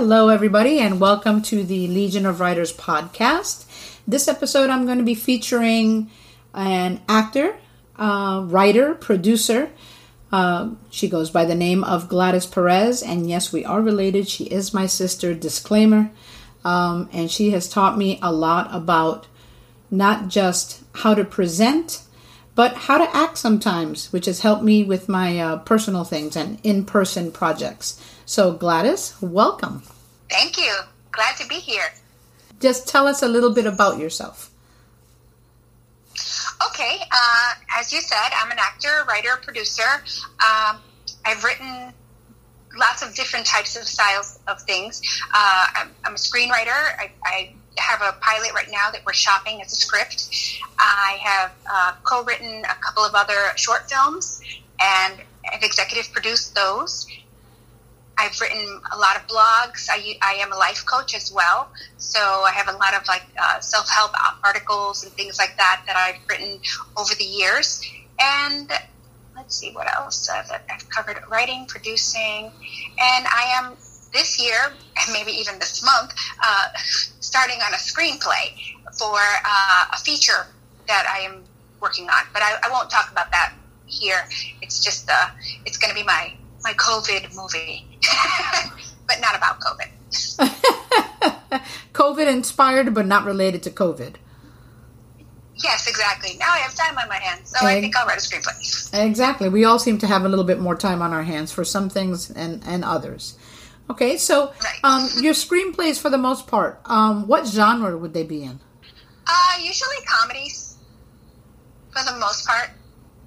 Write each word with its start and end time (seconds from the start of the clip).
Hello, 0.00 0.28
everybody, 0.28 0.78
and 0.78 1.00
welcome 1.00 1.42
to 1.42 1.64
the 1.64 1.88
Legion 1.88 2.24
of 2.24 2.38
Writers 2.38 2.72
podcast. 2.72 3.66
This 4.06 4.28
episode, 4.28 4.70
I'm 4.70 4.86
going 4.86 4.98
to 4.98 5.04
be 5.04 5.16
featuring 5.16 6.08
an 6.54 7.00
actor, 7.08 7.56
uh, 7.96 8.44
writer, 8.46 8.94
producer. 8.94 9.70
Uh, 10.30 10.70
she 10.88 11.08
goes 11.08 11.30
by 11.30 11.44
the 11.44 11.56
name 11.56 11.82
of 11.82 12.08
Gladys 12.08 12.46
Perez, 12.46 13.02
and 13.02 13.28
yes, 13.28 13.52
we 13.52 13.64
are 13.64 13.82
related. 13.82 14.28
She 14.28 14.44
is 14.44 14.72
my 14.72 14.86
sister, 14.86 15.34
disclaimer. 15.34 16.12
Um, 16.64 17.10
and 17.12 17.28
she 17.28 17.50
has 17.50 17.68
taught 17.68 17.98
me 17.98 18.20
a 18.22 18.32
lot 18.32 18.72
about 18.72 19.26
not 19.90 20.28
just 20.28 20.80
how 20.94 21.14
to 21.14 21.24
present, 21.24 22.02
but 22.54 22.72
how 22.74 22.98
to 22.98 23.16
act 23.16 23.36
sometimes, 23.36 24.12
which 24.12 24.26
has 24.26 24.42
helped 24.42 24.62
me 24.62 24.84
with 24.84 25.08
my 25.08 25.40
uh, 25.40 25.56
personal 25.58 26.04
things 26.04 26.36
and 26.36 26.60
in 26.62 26.84
person 26.84 27.32
projects. 27.32 28.00
So, 28.28 28.52
Gladys, 28.52 29.14
welcome. 29.22 29.82
Thank 30.28 30.58
you. 30.58 30.70
Glad 31.12 31.38
to 31.38 31.48
be 31.48 31.54
here. 31.54 31.94
Just 32.60 32.86
tell 32.86 33.06
us 33.06 33.22
a 33.22 33.26
little 33.26 33.54
bit 33.54 33.64
about 33.64 33.98
yourself. 33.98 34.50
Okay. 36.66 36.98
Uh, 37.10 37.54
as 37.78 37.90
you 37.90 38.02
said, 38.02 38.28
I'm 38.36 38.50
an 38.50 38.58
actor, 38.60 39.06
writer, 39.08 39.40
producer. 39.40 40.04
Um, 40.44 40.76
I've 41.24 41.42
written 41.42 41.94
lots 42.76 43.02
of 43.02 43.14
different 43.14 43.46
types 43.46 43.76
of 43.76 43.84
styles 43.84 44.38
of 44.46 44.60
things. 44.60 45.00
Uh, 45.32 45.64
I'm, 45.76 45.88
I'm, 46.04 46.12
a 46.12 46.18
screenwriter. 46.18 46.76
I, 46.98 47.10
I, 47.24 47.54
have 47.78 48.02
a 48.02 48.12
pilot 48.20 48.52
right 48.52 48.68
now 48.70 48.90
that 48.90 49.00
we're 49.06 49.12
shopping 49.14 49.62
as 49.62 49.72
a 49.72 49.76
script. 49.76 50.28
I 50.78 51.16
have 51.22 51.52
uh, 51.70 51.92
co 52.02 52.24
written 52.24 52.62
a 52.64 52.74
couple 52.74 53.04
of 53.04 53.14
other 53.14 53.56
short 53.56 53.88
films 53.88 54.42
and 54.80 55.14
have 55.44 55.62
executive 55.62 56.12
produced 56.12 56.54
those. 56.56 57.06
I've 58.18 58.38
written 58.40 58.80
a 58.92 58.98
lot 58.98 59.16
of 59.16 59.26
blogs. 59.26 59.88
I, 59.90 60.18
I 60.22 60.34
am 60.34 60.52
a 60.52 60.56
life 60.56 60.84
coach 60.84 61.14
as 61.14 61.32
well. 61.32 61.70
So 61.98 62.18
I 62.20 62.50
have 62.50 62.68
a 62.68 62.76
lot 62.76 62.94
of 62.94 63.06
like 63.06 63.22
uh, 63.40 63.60
self 63.60 63.88
help 63.88 64.12
articles 64.44 65.04
and 65.04 65.12
things 65.12 65.38
like 65.38 65.56
that 65.56 65.82
that 65.86 65.96
I've 65.96 66.20
written 66.28 66.60
over 66.96 67.14
the 67.14 67.24
years. 67.24 67.82
And 68.20 68.70
let's 69.36 69.54
see 69.54 69.70
what 69.70 69.86
else 69.94 70.28
uh, 70.28 70.42
that 70.48 70.64
I've 70.70 70.88
covered 70.90 71.22
writing, 71.30 71.64
producing, 71.66 72.50
and 72.98 73.26
I 73.26 73.52
am 73.56 73.76
this 74.12 74.42
year, 74.42 74.58
and 74.66 75.12
maybe 75.12 75.32
even 75.32 75.58
this 75.58 75.84
month, 75.84 76.12
uh, 76.42 76.68
starting 77.20 77.58
on 77.64 77.72
a 77.72 77.76
screenplay 77.76 78.54
for 78.98 79.18
uh, 79.18 79.86
a 79.92 79.96
feature 79.98 80.46
that 80.88 81.06
I 81.08 81.20
am 81.20 81.44
working 81.80 82.08
on. 82.08 82.24
But 82.32 82.42
I, 82.42 82.58
I 82.64 82.70
won't 82.70 82.90
talk 82.90 83.12
about 83.12 83.30
that 83.30 83.54
here. 83.86 84.26
It's 84.60 84.82
just 84.82 85.08
uh, 85.08 85.28
it's 85.64 85.76
going 85.76 85.90
to 85.90 85.94
be 85.94 86.04
my 86.04 86.34
my 86.64 86.72
COVID 86.72 87.34
movie, 87.36 87.86
but 89.06 89.20
not 89.20 89.36
about 89.36 89.60
COVID. 89.60 89.88
COVID 91.92 92.26
inspired, 92.32 92.94
but 92.94 93.06
not 93.06 93.24
related 93.24 93.62
to 93.64 93.70
COVID. 93.70 94.16
Yes, 95.62 95.88
exactly. 95.88 96.36
Now 96.38 96.52
I 96.52 96.58
have 96.58 96.74
time 96.74 96.96
on 96.98 97.08
my 97.08 97.16
hands, 97.16 97.50
so 97.50 97.66
I 97.66 97.80
think 97.80 97.96
I'll 97.96 98.06
write 98.06 98.18
a 98.18 98.20
screenplay. 98.20 98.94
Exactly. 99.04 99.48
We 99.48 99.64
all 99.64 99.78
seem 99.78 99.98
to 99.98 100.06
have 100.06 100.24
a 100.24 100.28
little 100.28 100.44
bit 100.44 100.60
more 100.60 100.76
time 100.76 101.02
on 101.02 101.12
our 101.12 101.24
hands 101.24 101.50
for 101.50 101.64
some 101.64 101.88
things 101.88 102.30
and, 102.30 102.62
and 102.64 102.84
others. 102.84 103.36
Okay, 103.90 104.18
so 104.18 104.52
right. 104.62 104.78
um, 104.84 105.08
your 105.20 105.32
screenplays, 105.32 105.98
for 105.98 106.10
the 106.10 106.18
most 106.18 106.46
part, 106.46 106.80
um, 106.84 107.26
what 107.26 107.46
genre 107.46 107.96
would 107.96 108.12
they 108.12 108.22
be 108.22 108.44
in? 108.44 108.60
Uh, 109.26 109.54
usually 109.60 109.96
comedies, 110.06 110.76
for 111.90 112.04
the 112.04 112.18
most 112.18 112.46
part. 112.46 112.70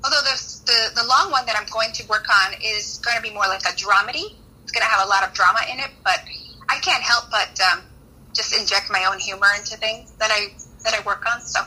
Although 0.04 0.22
the, 0.22 0.62
the, 0.66 1.02
the 1.02 1.08
long 1.08 1.32
one 1.32 1.46
that 1.48 1.56
I'm 1.58 1.68
going 1.72 1.92
to 1.94 2.08
work 2.08 2.26
on 2.46 2.54
is 2.64 3.00
going 3.04 3.18
to 3.18 3.24
be 3.24 3.32
more 3.32 3.48
like 3.48 3.62
a 3.62 3.74
dramedy. 3.74 4.36
It's 4.72 4.80
going 4.80 4.88
to 4.88 4.96
have 4.96 5.06
a 5.06 5.10
lot 5.10 5.28
of 5.28 5.34
drama 5.34 5.60
in 5.70 5.80
it, 5.80 5.92
but 6.02 6.24
I 6.70 6.80
can't 6.80 7.04
help 7.04 7.30
but 7.30 7.60
um, 7.60 7.84
just 8.34 8.58
inject 8.58 8.90
my 8.90 9.04
own 9.04 9.20
humor 9.20 9.52
into 9.58 9.76
things 9.76 10.14
that 10.14 10.32
I 10.32 10.56
that 10.86 10.94
I 10.96 11.06
work 11.06 11.26
on. 11.28 11.42
So 11.42 11.60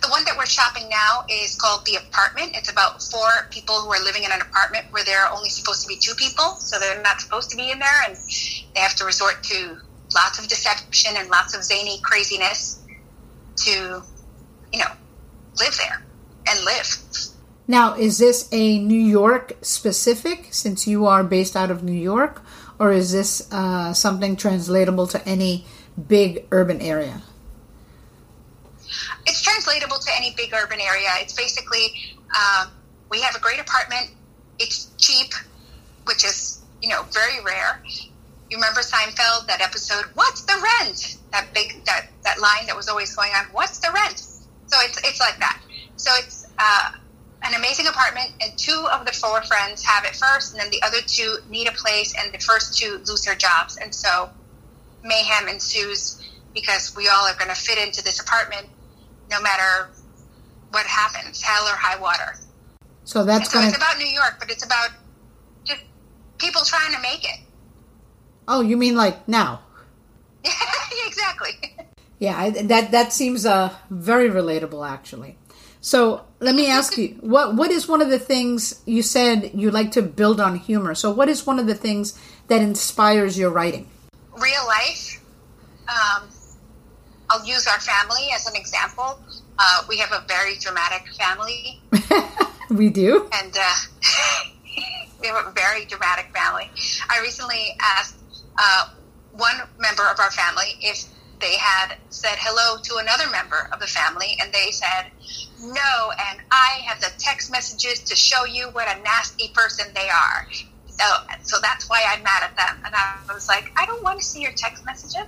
the 0.00 0.08
one 0.08 0.24
that 0.24 0.36
we're 0.38 0.46
shopping 0.46 0.88
now 0.88 1.24
is 1.28 1.56
called 1.56 1.84
The 1.84 1.96
Apartment. 1.96 2.52
It's 2.54 2.70
about 2.70 3.02
four 3.02 3.26
people 3.50 3.80
who 3.80 3.92
are 3.92 3.98
living 4.04 4.22
in 4.22 4.30
an 4.30 4.40
apartment 4.40 4.86
where 4.92 5.02
there 5.02 5.20
are 5.20 5.34
only 5.34 5.48
supposed 5.48 5.82
to 5.82 5.88
be 5.88 5.96
two 5.96 6.14
people, 6.14 6.54
so 6.60 6.78
they're 6.78 7.02
not 7.02 7.20
supposed 7.20 7.50
to 7.50 7.56
be 7.56 7.72
in 7.72 7.80
there, 7.80 8.02
and 8.06 8.16
they 8.76 8.80
have 8.80 8.94
to 8.94 9.04
resort 9.04 9.42
to 9.42 9.76
lots 10.14 10.38
of 10.38 10.46
deception 10.46 11.16
and 11.16 11.28
lots 11.28 11.56
of 11.56 11.64
zany 11.64 11.98
craziness 12.02 12.84
to, 13.56 14.00
you 14.72 14.78
know, 14.78 14.92
live 15.58 15.76
there 15.76 16.06
and 16.48 16.64
live. 16.64 16.86
Now, 17.68 17.94
is 17.94 18.18
this 18.18 18.48
a 18.52 18.78
New 18.78 19.00
York 19.00 19.54
specific 19.62 20.48
since 20.52 20.86
you 20.86 21.06
are 21.06 21.24
based 21.24 21.56
out 21.56 21.70
of 21.70 21.82
New 21.82 21.92
York, 21.92 22.42
or 22.78 22.92
is 22.92 23.12
this 23.12 23.52
uh, 23.52 23.92
something 23.92 24.36
translatable 24.36 25.06
to 25.08 25.28
any 25.28 25.66
big 26.08 26.46
urban 26.52 26.80
area? 26.80 27.22
it's 29.26 29.42
translatable 29.42 29.98
to 29.98 30.10
any 30.16 30.32
big 30.36 30.54
urban 30.54 30.80
area. 30.80 31.08
It's 31.18 31.34
basically 31.34 32.16
um, 32.36 32.70
we 33.10 33.20
have 33.20 33.34
a 33.34 33.40
great 33.40 33.60
apartment. 33.60 34.10
It's 34.58 34.90
cheap, 34.98 35.34
which 36.04 36.24
is 36.24 36.62
you 36.82 36.88
know 36.88 37.02
very 37.12 37.42
rare. 37.44 37.82
You 38.50 38.56
remember 38.56 38.80
Seinfeld 38.80 39.46
that 39.48 39.60
episode? 39.60 40.04
What's 40.14 40.42
the 40.42 40.54
rent? 40.54 41.18
That 41.32 41.52
big 41.52 41.84
that 41.84 42.06
that 42.24 42.40
line 42.40 42.66
that 42.66 42.76
was 42.76 42.88
always 42.88 43.14
going 43.14 43.32
on. 43.36 43.46
What's 43.52 43.78
the 43.78 43.90
rent? 43.92 44.18
So 44.18 44.76
it's 44.80 44.98
it's 45.04 45.20
like 45.20 45.38
that. 45.38 45.60
So 45.96 46.10
it's 46.18 46.46
uh, 46.58 46.92
an 47.42 47.54
amazing 47.54 47.86
apartment, 47.86 48.32
and 48.40 48.56
two 48.58 48.86
of 48.92 49.06
the 49.06 49.12
four 49.12 49.42
friends 49.42 49.82
have 49.84 50.04
it 50.04 50.16
first, 50.16 50.52
and 50.52 50.60
then 50.60 50.70
the 50.70 50.82
other 50.82 50.98
two 51.06 51.38
need 51.48 51.68
a 51.68 51.72
place, 51.72 52.14
and 52.18 52.32
the 52.32 52.38
first 52.38 52.78
two 52.78 53.00
lose 53.06 53.22
their 53.22 53.34
jobs, 53.34 53.76
and 53.76 53.94
so 53.94 54.30
mayhem 55.04 55.48
ensues 55.48 56.22
because 56.54 56.96
we 56.96 57.08
all 57.08 57.26
are 57.26 57.34
going 57.34 57.48
to 57.48 57.54
fit 57.54 57.78
into 57.78 58.02
this 58.02 58.20
apartment 58.20 58.66
no 59.30 59.40
matter 59.40 59.90
what 60.70 60.86
happens, 60.86 61.42
hell 61.42 61.64
or 61.64 61.76
high 61.76 61.98
water. 62.00 62.36
So 63.04 63.24
that's 63.24 63.50
so 63.50 63.58
gonna... 63.58 63.68
it's 63.68 63.76
about 63.76 63.98
New 63.98 64.06
York, 64.06 64.36
but 64.38 64.50
it's 64.50 64.64
about 64.64 64.90
just 65.64 65.80
people 66.38 66.62
trying 66.62 66.94
to 66.94 67.00
make 67.00 67.24
it. 67.24 67.40
Oh, 68.48 68.60
you 68.60 68.76
mean 68.76 68.96
like 68.96 69.28
now? 69.28 69.60
yeah, 70.44 70.52
exactly. 71.06 71.76
Yeah, 72.18 72.50
that 72.50 72.90
that 72.92 73.12
seems 73.12 73.44
uh, 73.44 73.74
very 73.90 74.30
relatable, 74.30 74.88
actually. 74.88 75.38
So 75.80 76.25
let 76.38 76.54
me 76.54 76.68
ask 76.68 76.98
you, 76.98 77.16
what 77.20 77.54
what 77.54 77.70
is 77.70 77.88
one 77.88 78.02
of 78.02 78.10
the 78.10 78.18
things 78.18 78.82
you 78.84 79.02
said 79.02 79.52
you 79.54 79.70
like 79.70 79.92
to 79.92 80.02
build 80.02 80.40
on 80.40 80.56
humor? 80.56 80.94
So 80.94 81.10
what 81.10 81.28
is 81.28 81.46
one 81.46 81.58
of 81.58 81.66
the 81.66 81.74
things 81.74 82.18
that 82.48 82.60
inspires 82.60 83.38
your 83.38 83.50
writing? 83.50 83.88
Real 84.38 84.66
life. 84.66 85.22
Um, 85.88 86.28
I'll 87.30 87.44
use 87.44 87.66
our 87.66 87.80
family 87.80 88.28
as 88.34 88.46
an 88.46 88.54
example. 88.54 89.18
Uh, 89.58 89.84
we 89.88 89.96
have 89.98 90.12
a 90.12 90.24
very 90.28 90.56
dramatic 90.56 91.08
family. 91.14 91.80
we 92.70 92.90
do. 92.90 93.28
And 93.32 93.56
uh, 93.56 93.74
we 95.20 95.28
have 95.28 95.46
a 95.46 95.50
very 95.52 95.86
dramatic 95.86 96.26
family. 96.36 96.70
I 97.08 97.20
recently 97.20 97.76
asked 97.80 98.16
uh, 98.58 98.90
one 99.32 99.56
member 99.78 100.02
of 100.02 100.20
our 100.20 100.30
family 100.30 100.76
if 100.80 101.04
they 101.40 101.56
had 101.56 101.96
said 102.10 102.36
hello 102.38 102.80
to 102.82 102.96
another 102.96 103.30
member 103.30 103.68
of 103.72 103.80
the 103.80 103.86
family, 103.86 104.36
and 104.40 104.52
they 104.52 104.70
said 104.70 105.10
no. 105.60 106.12
And 106.30 106.40
I 106.50 106.80
have 106.86 107.00
the 107.00 107.10
text 107.18 107.50
messages 107.50 108.00
to 108.00 108.16
show 108.16 108.44
you 108.44 108.68
what 108.70 108.88
a 108.88 109.00
nasty 109.02 109.48
person 109.54 109.86
they 109.94 110.08
are. 110.08 110.46
So, 110.88 111.04
so 111.42 111.56
that's 111.60 111.88
why 111.88 112.02
I'm 112.08 112.22
mad 112.22 112.42
at 112.42 112.56
them. 112.56 112.82
And 112.84 112.94
I 112.94 113.18
was 113.32 113.48
like, 113.48 113.70
I 113.76 113.86
don't 113.86 114.02
want 114.02 114.18
to 114.18 114.24
see 114.24 114.40
your 114.40 114.52
text 114.52 114.84
messages. 114.84 115.26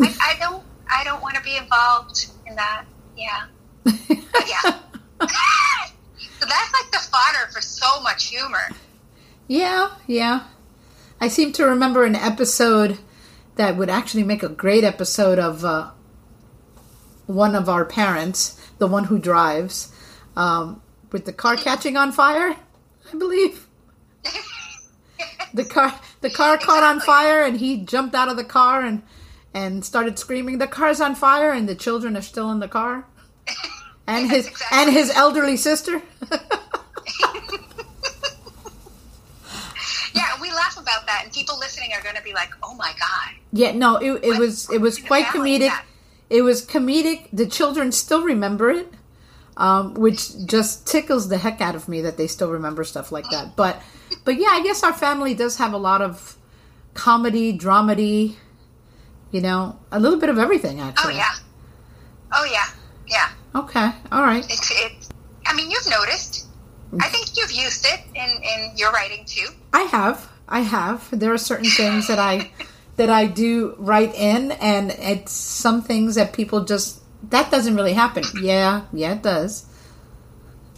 I, 0.00 0.14
I 0.20 0.36
don't 0.38 0.62
I 0.90 1.04
don't 1.04 1.22
want 1.22 1.36
to 1.36 1.42
be 1.42 1.56
involved 1.56 2.26
in 2.46 2.54
that. 2.56 2.84
Yeah. 3.16 3.46
yeah. 3.86 4.60
so 5.20 6.46
that's 6.46 6.72
like 6.72 6.90
the 6.92 6.98
fodder 7.10 7.50
for 7.52 7.60
so 7.60 8.00
much 8.00 8.26
humor. 8.26 8.70
Yeah, 9.48 9.90
yeah. 10.06 10.44
I 11.20 11.28
seem 11.28 11.52
to 11.52 11.64
remember 11.64 12.04
an 12.04 12.16
episode 12.16 12.98
that 13.56 13.76
would 13.76 13.88
actually 13.88 14.24
make 14.24 14.42
a 14.42 14.48
great 14.48 14.84
episode 14.84 15.38
of 15.38 15.64
uh, 15.64 15.90
one 17.26 17.54
of 17.54 17.68
our 17.68 17.84
parents, 17.84 18.60
the 18.78 18.86
one 18.86 19.04
who 19.04 19.18
drives, 19.18 19.92
um, 20.36 20.82
with 21.10 21.24
the 21.24 21.32
car 21.32 21.56
catching 21.56 21.96
on 21.96 22.12
fire. 22.12 22.56
I 23.12 23.16
believe 23.18 23.68
the 25.54 25.64
car 25.64 25.98
the 26.20 26.30
car 26.30 26.56
caught 26.58 26.82
on 26.82 27.00
fire, 27.00 27.42
and 27.42 27.58
he 27.58 27.78
jumped 27.78 28.14
out 28.14 28.28
of 28.28 28.36
the 28.36 28.44
car 28.44 28.82
and 28.82 29.02
and 29.54 29.84
started 29.84 30.18
screaming, 30.18 30.58
"The 30.58 30.66
car's 30.66 31.00
on 31.00 31.14
fire!" 31.14 31.52
and 31.52 31.68
the 31.68 31.74
children 31.74 32.16
are 32.16 32.22
still 32.22 32.50
in 32.50 32.60
the 32.60 32.68
car, 32.68 33.06
and 34.06 34.30
his 34.30 34.46
exactly. 34.46 34.78
and 34.78 34.90
his 34.90 35.10
elderly 35.10 35.56
sister. 35.56 36.02
yeah, 40.14 40.40
we 40.40 40.50
laugh 40.50 40.78
about 40.78 41.06
that, 41.06 41.22
and 41.24 41.32
people 41.32 41.58
listening 41.58 41.92
are 41.92 42.02
going 42.02 42.16
to 42.16 42.22
be 42.22 42.32
like, 42.32 42.50
"Oh 42.62 42.74
my 42.74 42.92
god!" 42.98 43.34
Yeah, 43.52 43.72
no, 43.72 43.96
it, 43.96 44.24
it 44.24 44.38
was 44.38 44.70
it 44.70 44.80
was 44.80 44.98
quite 44.98 45.26
comedic. 45.26 45.72
It 46.32 46.40
was 46.40 46.64
comedic. 46.64 47.28
The 47.30 47.46
children 47.46 47.92
still 47.92 48.22
remember 48.22 48.70
it, 48.70 48.90
um, 49.58 49.92
which 49.92 50.46
just 50.46 50.86
tickles 50.86 51.28
the 51.28 51.36
heck 51.36 51.60
out 51.60 51.74
of 51.74 51.90
me 51.90 52.00
that 52.00 52.16
they 52.16 52.26
still 52.26 52.50
remember 52.50 52.84
stuff 52.84 53.12
like 53.12 53.28
that. 53.30 53.54
But, 53.54 53.82
but 54.24 54.40
yeah, 54.40 54.48
I 54.50 54.62
guess 54.62 54.82
our 54.82 54.94
family 54.94 55.34
does 55.34 55.58
have 55.58 55.74
a 55.74 55.76
lot 55.76 56.00
of 56.00 56.38
comedy, 56.94 57.56
dramedy, 57.56 58.36
you 59.30 59.42
know, 59.42 59.78
a 59.90 60.00
little 60.00 60.18
bit 60.18 60.30
of 60.30 60.38
everything 60.38 60.80
actually. 60.80 61.14
Oh 61.14 61.16
yeah. 61.16 61.34
Oh 62.32 62.48
yeah. 62.50 62.66
Yeah. 63.06 63.60
Okay. 63.60 63.90
All 64.10 64.22
right. 64.22 64.44
It's 64.48 64.70
it's. 64.70 65.10
I 65.44 65.54
mean, 65.54 65.70
you've 65.70 65.90
noticed. 65.90 66.46
I 66.98 67.08
think 67.08 67.36
you've 67.36 67.52
used 67.52 67.84
it 67.86 68.00
in 68.14 68.42
in 68.42 68.72
your 68.76 68.90
writing 68.92 69.26
too. 69.26 69.48
I 69.74 69.82
have. 69.82 70.30
I 70.48 70.60
have. 70.60 71.08
There 71.12 71.32
are 71.32 71.38
certain 71.38 71.68
things 71.68 72.08
that 72.08 72.18
I 72.18 72.50
that 73.02 73.10
I 73.10 73.26
do 73.26 73.74
write 73.78 74.14
in 74.14 74.52
and 74.52 74.92
it's 74.92 75.32
some 75.32 75.82
things 75.82 76.14
that 76.14 76.32
people 76.32 76.64
just 76.64 77.00
that 77.30 77.50
doesn't 77.50 77.74
really 77.74 77.94
happen. 77.94 78.22
Yeah, 78.40 78.82
yeah 78.92 79.14
it 79.14 79.22
does. 79.22 79.66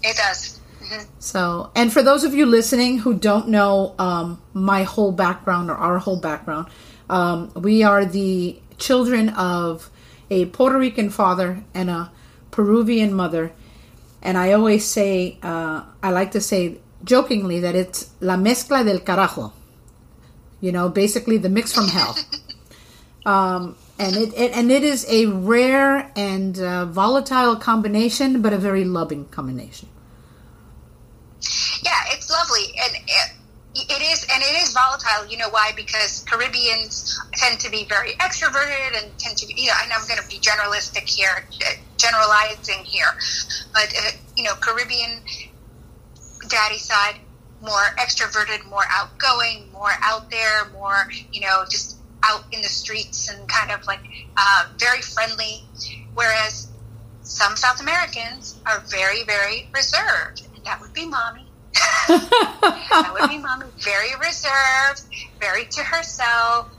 It 0.02 0.16
does. 0.16 0.58
hmm 0.80 1.02
So, 1.18 1.70
and 1.76 1.92
for 1.92 2.02
those 2.02 2.24
of 2.24 2.32
you 2.32 2.46
listening 2.46 3.00
who 3.00 3.12
don't 3.12 3.48
know 3.48 3.94
um, 3.98 4.40
my 4.54 4.84
whole 4.84 5.12
background 5.12 5.70
or 5.70 5.74
our 5.74 5.98
whole 5.98 6.18
background, 6.18 6.68
um, 7.10 7.52
we 7.56 7.82
are 7.82 8.06
the 8.06 8.58
children 8.78 9.28
of 9.28 9.90
a 10.30 10.46
Puerto 10.46 10.78
Rican 10.78 11.10
father 11.10 11.62
and 11.74 11.90
a 11.90 12.10
Peruvian 12.50 13.12
mother. 13.12 13.52
And 14.22 14.38
I 14.38 14.52
always 14.52 14.86
say, 14.86 15.36
uh, 15.42 15.82
I 16.02 16.10
like 16.10 16.30
to 16.30 16.40
say 16.40 16.78
jokingly 17.04 17.60
that 17.60 17.74
it's 17.74 18.08
la 18.20 18.36
mezcla 18.38 18.82
del 18.82 19.00
carajo. 19.00 19.52
You 20.64 20.72
know, 20.72 20.88
basically 20.88 21.36
the 21.36 21.50
mix 21.50 21.74
from 21.74 21.88
hell. 21.88 22.16
Um, 23.26 23.76
and 23.98 24.16
it, 24.16 24.32
it 24.34 24.56
and 24.56 24.70
it 24.70 24.82
is 24.82 25.06
a 25.08 25.26
rare 25.26 26.10
and 26.16 26.58
uh, 26.58 26.86
volatile 26.86 27.56
combination, 27.56 28.40
but 28.40 28.52
a 28.52 28.58
very 28.58 28.84
loving 28.84 29.26
combination. 29.26 29.88
Yeah, 31.82 32.00
it's 32.12 32.30
lovely, 32.30 32.72
and 32.82 32.94
it, 32.94 33.32
it 33.74 34.02
is, 34.12 34.26
and 34.32 34.42
it 34.42 34.62
is 34.62 34.72
volatile. 34.72 35.26
You 35.30 35.36
know 35.36 35.50
why? 35.50 35.72
Because 35.76 36.24
Caribbeans 36.28 37.20
tend 37.34 37.60
to 37.60 37.70
be 37.70 37.84
very 37.84 38.12
extroverted 38.14 39.02
and 39.02 39.18
tend 39.18 39.36
to 39.36 39.46
be. 39.46 39.54
You 39.56 39.68
know, 39.68 39.74
I'm 39.80 40.08
going 40.08 40.20
to 40.20 40.28
be 40.28 40.38
generalistic 40.38 41.08
here, 41.08 41.46
generalizing 41.98 42.84
here, 42.84 43.12
but 43.72 43.92
uh, 43.96 44.10
you 44.36 44.44
know, 44.44 44.54
Caribbean 44.54 45.20
daddy 46.48 46.78
side 46.78 47.20
more 47.64 47.94
extroverted, 47.98 48.64
more 48.68 48.84
outgoing, 48.90 49.70
more 49.72 49.92
out 50.02 50.30
there, 50.30 50.66
more 50.72 51.08
you 51.32 51.40
know, 51.40 51.64
just 51.68 51.96
out 52.22 52.44
in 52.52 52.62
the 52.62 52.68
streets 52.68 53.30
and 53.30 53.48
kind 53.48 53.70
of 53.70 53.86
like 53.86 54.00
uh, 54.36 54.66
very 54.78 55.00
friendly. 55.00 55.64
Whereas 56.14 56.68
some 57.22 57.56
South 57.56 57.80
Americans 57.80 58.56
are 58.66 58.80
very, 58.88 59.24
very 59.24 59.68
reserved. 59.74 60.46
And 60.54 60.64
that 60.64 60.80
would 60.80 60.92
be 60.92 61.06
mommy. 61.06 61.46
that 62.08 63.16
would 63.18 63.28
be 63.28 63.38
mommy. 63.38 63.66
Very 63.78 64.14
reserved, 64.16 65.02
very 65.40 65.64
to 65.66 65.82
herself. 65.82 66.70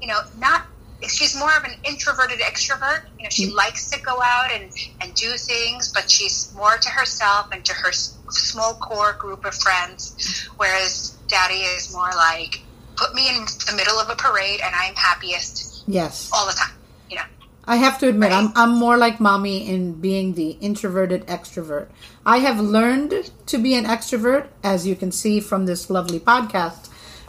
You 0.00 0.08
know, 0.08 0.20
not. 0.38 0.66
She's 1.02 1.38
more 1.38 1.54
of 1.56 1.64
an 1.64 1.74
introverted 1.84 2.38
extrovert. 2.40 3.02
You 3.18 3.24
know, 3.24 3.30
she 3.30 3.50
mm. 3.50 3.54
likes 3.54 3.90
to 3.90 4.00
go 4.00 4.20
out 4.22 4.50
and, 4.52 4.72
and 5.00 5.14
do 5.14 5.32
things, 5.36 5.92
but 5.92 6.10
she's 6.10 6.52
more 6.56 6.76
to 6.78 6.88
herself 6.88 7.48
and 7.52 7.64
to 7.64 7.74
her 7.74 7.88
s- 7.88 8.16
small 8.30 8.74
core 8.74 9.12
group 9.12 9.44
of 9.44 9.54
friends. 9.54 10.48
Whereas 10.56 11.16
daddy 11.28 11.60
is 11.76 11.92
more 11.92 12.10
like, 12.16 12.62
put 12.96 13.14
me 13.14 13.28
in 13.28 13.44
the 13.44 13.74
middle 13.76 13.98
of 13.98 14.08
a 14.08 14.16
parade 14.16 14.60
and 14.64 14.74
I'm 14.74 14.94
happiest 14.94 15.84
Yes. 15.86 16.30
all 16.32 16.46
the 16.46 16.52
time. 16.52 16.74
You 17.10 17.16
know, 17.16 17.22
I 17.66 17.76
have 17.76 17.98
to 17.98 18.08
admit, 18.08 18.32
I'm 18.32 18.52
I'm 18.56 18.70
more 18.74 18.96
like 18.96 19.20
mommy 19.20 19.68
in 19.68 20.00
being 20.00 20.34
the 20.34 20.50
introverted 20.60 21.26
extrovert. 21.26 21.88
I 22.24 22.38
have 22.38 22.58
learned 22.60 23.30
to 23.46 23.58
be 23.58 23.74
an 23.74 23.84
extrovert, 23.84 24.48
as 24.62 24.86
you 24.86 24.96
can 24.96 25.12
see 25.12 25.40
from 25.40 25.66
this 25.66 25.90
lovely 25.90 26.20
podcast, 26.20 26.88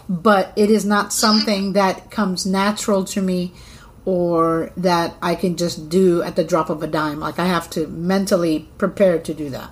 but 0.10 0.54
it 0.56 0.70
is 0.70 0.86
not 0.86 1.12
something 1.14 1.74
that 1.74 2.10
comes 2.12 2.46
natural 2.46 3.04
to 3.06 3.22
me 3.22 3.54
or 4.06 4.72
that 4.78 5.16
I 5.22 5.36
can 5.36 5.58
just 5.58 5.90
do 5.90 6.22
at 6.24 6.36
the 6.36 6.44
drop 6.44 6.70
of 6.70 6.82
a 6.82 6.88
dime. 6.88 7.20
Like 7.20 7.40
I 7.40 7.46
have 7.46 7.70
to 7.72 7.88
mentally 7.88 8.70
prepare 8.78 9.20
to 9.20 9.34
do 9.34 9.50
that. 9.50 9.70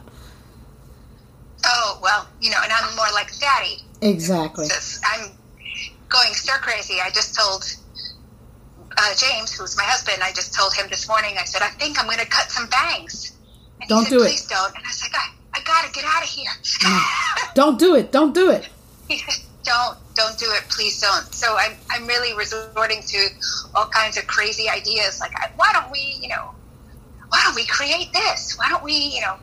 oh, 1.66 2.00
well, 2.02 2.28
you 2.42 2.52
know, 2.52 2.58
and 2.64 2.72
I'm 2.72 2.96
more 2.96 3.06
like 3.14 3.32
daddy. 3.40 3.82
Exactly. 4.02 4.68
I'm 5.06 5.32
going 6.10 6.34
stir 6.34 6.58
crazy. 6.62 6.96
I 7.02 7.10
just 7.12 7.34
told 7.34 7.64
uh, 8.98 9.14
James, 9.16 9.54
who's 9.54 9.76
my 9.78 9.84
husband, 9.84 10.22
I 10.22 10.31
just 10.31 10.54
told 10.54 10.74
him 10.74 10.88
this 10.90 11.08
morning, 11.08 11.36
I 11.40 11.44
said, 11.46 11.62
I 11.62 11.70
think 11.70 12.00
I'm 12.00 12.06
going 12.06 12.20
to 12.20 12.26
cut 12.28 12.52
some 12.52 12.68
bangs. 12.70 13.36
And 13.81 13.90
Don't 13.90 14.04
he 14.04 14.10
said, 14.10 14.18
do 14.18 14.24
it. 14.24 14.28
Please 14.28 14.48
don't. 14.48 14.76
And 14.76 14.84
I 14.84 14.88
was 14.88 15.02
like, 15.02 15.16
I, 15.16 15.60
I 15.60 15.64
got 15.64 15.86
to 15.86 15.92
get 15.92 16.06
out 16.06 16.24
of 16.24 16.30
here. 16.30 16.52
Don't 17.56 17.80
do 17.80 17.96
it. 17.96 18.12
Don't 18.12 18.34
do 18.34 18.52
it. 18.52 18.70
Don't, 19.66 19.98
don't 20.14 20.38
do 20.38 20.46
it. 20.52 20.64
Please 20.70 21.02
don't. 21.02 21.34
So 21.34 21.56
I'm, 21.58 21.76
I'm 21.90 22.08
really 22.08 22.36
resorting 22.38 23.02
to 23.08 23.28
all 23.74 23.88
kinds 23.88 24.18
of 24.18 24.28
crazy 24.28 24.70
ideas. 24.70 25.20
Like, 25.20 25.34
why 25.58 25.72
don't 25.74 25.92
we, 25.92 26.18
you 26.22 26.30
know, 26.30 26.52
why 27.30 27.42
don't 27.44 27.56
we 27.56 27.66
create 27.66 28.14
this? 28.14 28.56
Why 28.58 28.70
don't 28.70 28.84
we, 28.84 28.94
you 28.94 29.22
know, 29.22 29.38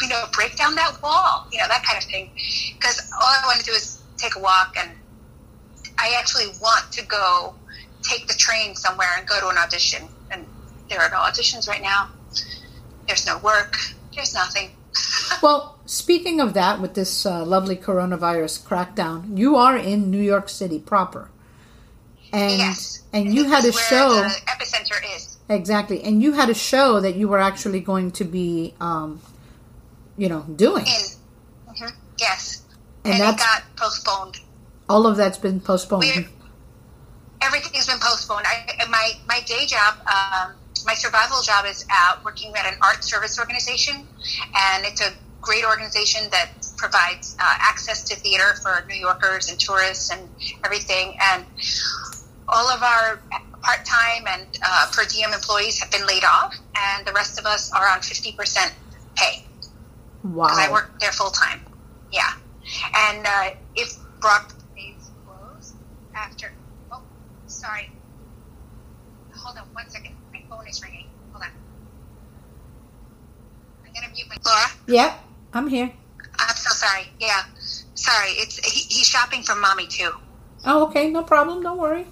you 0.00 0.08
know, 0.08 0.24
break 0.32 0.56
down 0.56 0.74
that 0.74 1.02
wall? 1.02 1.46
You 1.50 1.58
know, 1.58 1.68
that 1.68 1.82
kind 1.84 1.98
of 2.02 2.08
thing. 2.08 2.30
Because 2.74 3.10
all 3.12 3.26
I 3.26 3.42
want 3.46 3.58
to 3.58 3.64
do 3.64 3.72
is 3.72 4.02
take 4.18 4.36
a 4.36 4.40
walk, 4.40 4.76
and 4.78 4.90
I 5.98 6.14
actually 6.18 6.46
want 6.60 6.92
to 6.92 7.06
go 7.06 7.54
take 8.02 8.26
the 8.26 8.34
train 8.34 8.74
somewhere 8.74 9.08
and 9.18 9.26
go 9.26 9.40
to 9.40 9.48
an 9.48 9.58
audition. 9.58 10.08
And 10.30 10.46
there 10.88 11.00
are 11.00 11.10
no 11.10 11.16
auditions 11.16 11.68
right 11.68 11.82
now. 11.82 12.10
There's 13.06 13.26
no 13.26 13.38
work. 13.38 13.76
There's 14.14 14.34
nothing. 14.34 14.70
Well, 15.42 15.78
speaking 15.92 16.40
of 16.40 16.54
that, 16.54 16.80
with 16.80 16.94
this 16.94 17.26
uh, 17.26 17.44
lovely 17.44 17.76
coronavirus 17.76 18.62
crackdown, 18.64 19.36
you 19.36 19.56
are 19.56 19.76
in 19.76 20.10
New 20.10 20.20
York 20.22 20.48
City 20.48 20.78
proper, 20.78 21.30
and 22.32 22.58
yes. 22.58 23.02
and 23.12 23.34
you 23.34 23.44
had 23.44 23.64
a 23.64 23.72
show 23.72 24.08
The 24.14 24.40
epicenter 24.46 24.98
is. 25.16 25.38
exactly, 25.48 26.02
and 26.02 26.22
you 26.22 26.32
had 26.32 26.48
a 26.48 26.54
show 26.54 27.00
that 27.00 27.14
you 27.16 27.28
were 27.28 27.38
actually 27.38 27.80
going 27.80 28.10
to 28.12 28.24
be, 28.24 28.74
um, 28.80 29.20
you 30.16 30.28
know, 30.28 30.42
doing, 30.56 30.86
In. 30.86 31.02
hmm 31.76 31.88
Yes. 32.18 32.62
and, 33.04 33.14
And, 33.14 33.22
it 33.22 33.24
that's 33.26 33.42
got 33.44 33.62
postponed. 33.76 34.36
all 34.88 35.06
of 35.06 35.16
that's 35.16 35.38
been 35.38 35.60
postponed. 35.60 36.04
We- 36.04 36.28
everything's 37.42 37.86
been 37.86 37.98
postponed. 38.00 38.46
I, 38.46 38.86
my 38.88 39.12
my 39.28 39.40
day 39.40 39.66
job, 39.66 39.94
um, 40.06 40.52
my 40.86 40.94
survival 40.94 41.42
job 41.42 41.66
is 41.66 41.84
out 41.90 42.24
working 42.24 42.54
at 42.56 42.64
an 42.72 42.78
art 42.80 43.04
service 43.04 43.38
organization, 43.38 44.06
and 44.56 44.84
it's 44.86 45.00
a 45.00 45.12
great 45.42 45.64
organization 45.64 46.30
that 46.30 46.50
provides 46.78 47.36
uh, 47.38 47.54
access 47.70 48.02
to 48.08 48.16
theater 48.16 48.54
for 48.62 48.84
New 48.88 48.96
Yorkers 48.96 49.50
and 49.50 49.60
tourists 49.60 50.10
and 50.10 50.22
everything. 50.64 51.18
And 51.30 51.44
all 52.48 52.68
of 52.68 52.82
our 52.82 53.20
part 53.62 53.84
time 53.84 54.24
and 54.26 54.46
uh, 54.64 54.86
per 54.92 55.04
diem 55.04 55.32
employees 55.32 55.78
have 55.80 55.90
been 55.90 56.06
laid 56.06 56.24
off, 56.24 56.54
and 56.76 57.06
the 57.06 57.12
rest 57.12 57.38
of 57.38 57.46
us 57.46 57.72
are 57.72 57.88
on 57.88 58.00
fifty 58.00 58.32
percent 58.32 58.74
pay 59.14 59.44
wow. 60.24 60.46
because 60.46 60.58
I 60.58 60.72
work 60.72 60.98
there 61.00 61.12
full 61.12 61.30
time. 61.30 61.60
Yeah, 62.12 62.32
and 62.94 63.26
uh, 63.26 63.50
if 63.76 63.96
Brock 64.20 64.54
is 64.76 65.10
closed 65.26 65.74
after, 66.14 66.52
oh, 66.90 67.02
sorry. 67.46 67.90
Hold 69.34 69.58
on 69.58 69.64
one 69.72 69.88
second. 69.88 70.14
My 70.32 70.42
phone 70.48 70.68
is 70.68 70.82
ringing. 70.82 71.06
Hold 71.32 71.44
on. 71.44 71.50
I'm 73.86 73.92
gonna 73.92 74.12
mute 74.12 74.28
my 74.28 74.36
Laura. 74.44 74.68
Yep, 74.86 75.24
I'm 75.54 75.68
here. 75.68 75.92
I'm 76.38 76.56
so 76.56 76.70
sorry. 76.74 77.06
Yeah, 77.20 77.42
sorry. 77.94 78.30
It's 78.32 78.56
he, 78.58 78.80
he's 78.94 79.06
shopping 79.06 79.42
for 79.42 79.54
mommy 79.54 79.86
too. 79.86 80.10
Oh, 80.64 80.86
okay, 80.86 81.10
no 81.10 81.22
problem. 81.22 81.62
Don't 81.62 81.78
worry. 81.78 82.06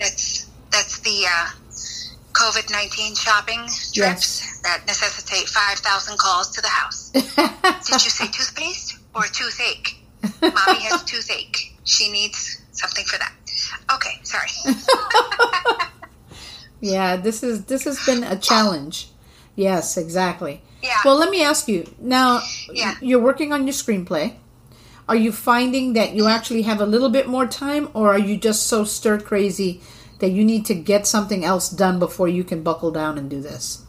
That's 0.00 0.50
that's 0.70 0.98
the 1.00 1.26
uh, 1.28 1.50
COVID 2.32 2.70
nineteen 2.70 3.14
shopping 3.14 3.60
trips 3.66 3.96
Yes. 3.96 4.60
that 4.62 4.82
necessitate 4.86 5.48
five 5.48 5.78
thousand 5.78 6.18
calls 6.18 6.50
to 6.50 6.60
the 6.60 6.68
house. 6.68 7.10
Did 7.12 8.04
you 8.04 8.10
say 8.10 8.26
toothpaste 8.26 8.98
or 9.14 9.22
toothache? 9.24 9.96
Mommy 10.42 10.80
has 10.80 11.02
toothache. 11.10 11.72
She 11.84 12.10
needs 12.10 12.60
something 12.72 13.04
for 13.04 13.18
that. 13.18 13.32
Okay, 13.94 14.18
sorry. 14.24 14.50
yeah, 16.80 17.16
this 17.16 17.42
is 17.42 17.64
this 17.66 17.84
has 17.84 18.04
been 18.04 18.24
a 18.24 18.36
challenge. 18.36 19.08
Yes, 19.54 19.96
exactly. 19.96 20.60
Yeah. 20.82 20.98
Well, 21.04 21.16
let 21.16 21.30
me 21.30 21.42
ask 21.42 21.68
you 21.68 21.86
now. 21.98 22.42
Yeah. 22.76 22.94
You're 23.00 23.20
working 23.20 23.52
on 23.52 23.66
your 23.66 23.74
screenplay. 23.74 24.36
Are 25.08 25.16
you 25.16 25.30
finding 25.30 25.92
that 25.92 26.14
you 26.14 26.26
actually 26.26 26.62
have 26.62 26.80
a 26.80 26.86
little 26.86 27.10
bit 27.10 27.28
more 27.28 27.46
time, 27.46 27.88
or 27.94 28.12
are 28.12 28.18
you 28.18 28.36
just 28.36 28.66
so 28.66 28.84
stir 28.84 29.20
crazy 29.20 29.80
that 30.18 30.30
you 30.30 30.44
need 30.44 30.66
to 30.66 30.74
get 30.74 31.06
something 31.06 31.44
else 31.44 31.68
done 31.68 31.98
before 31.98 32.26
you 32.26 32.42
can 32.42 32.62
buckle 32.62 32.90
down 32.90 33.16
and 33.18 33.30
do 33.30 33.40
this? 33.40 33.84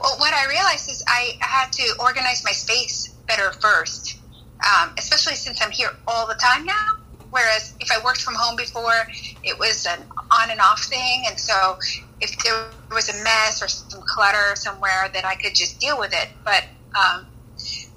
Well, 0.00 0.16
what 0.18 0.34
I 0.34 0.48
realized 0.48 0.90
is 0.90 1.04
I 1.06 1.36
had 1.40 1.70
to 1.72 1.94
organize 2.00 2.42
my 2.44 2.52
space 2.52 3.08
better 3.28 3.52
first, 3.52 4.18
um, 4.66 4.94
especially 4.98 5.36
since 5.36 5.60
I'm 5.62 5.70
here 5.70 5.90
all 6.06 6.26
the 6.26 6.34
time 6.34 6.64
now. 6.64 6.96
Whereas 7.30 7.74
if 7.80 7.90
I 7.90 8.02
worked 8.04 8.20
from 8.20 8.34
home 8.34 8.56
before, 8.56 9.08
it 9.42 9.58
was 9.58 9.86
an 9.86 10.00
on 10.30 10.50
and 10.50 10.60
off 10.60 10.84
thing. 10.84 11.24
And 11.28 11.38
so 11.38 11.78
if 12.20 12.36
there 12.44 12.66
was 12.90 13.08
a 13.08 13.24
mess 13.24 13.62
or 13.62 13.68
some 13.68 14.02
clutter 14.06 14.54
somewhere, 14.54 15.08
then 15.12 15.24
I 15.24 15.34
could 15.34 15.54
just 15.54 15.80
deal 15.80 15.98
with 15.98 16.12
it. 16.12 16.28
But 16.44 16.64
um, 16.94 17.26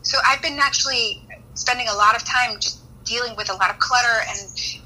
so 0.01 0.17
I've 0.25 0.41
been 0.41 0.59
actually 0.59 1.27
spending 1.55 1.87
a 1.87 1.95
lot 1.95 2.15
of 2.15 2.23
time 2.23 2.59
just 2.59 2.81
dealing 3.05 3.35
with 3.35 3.49
a 3.49 3.53
lot 3.53 3.69
of 3.69 3.79
clutter 3.79 4.23
and 4.29 4.39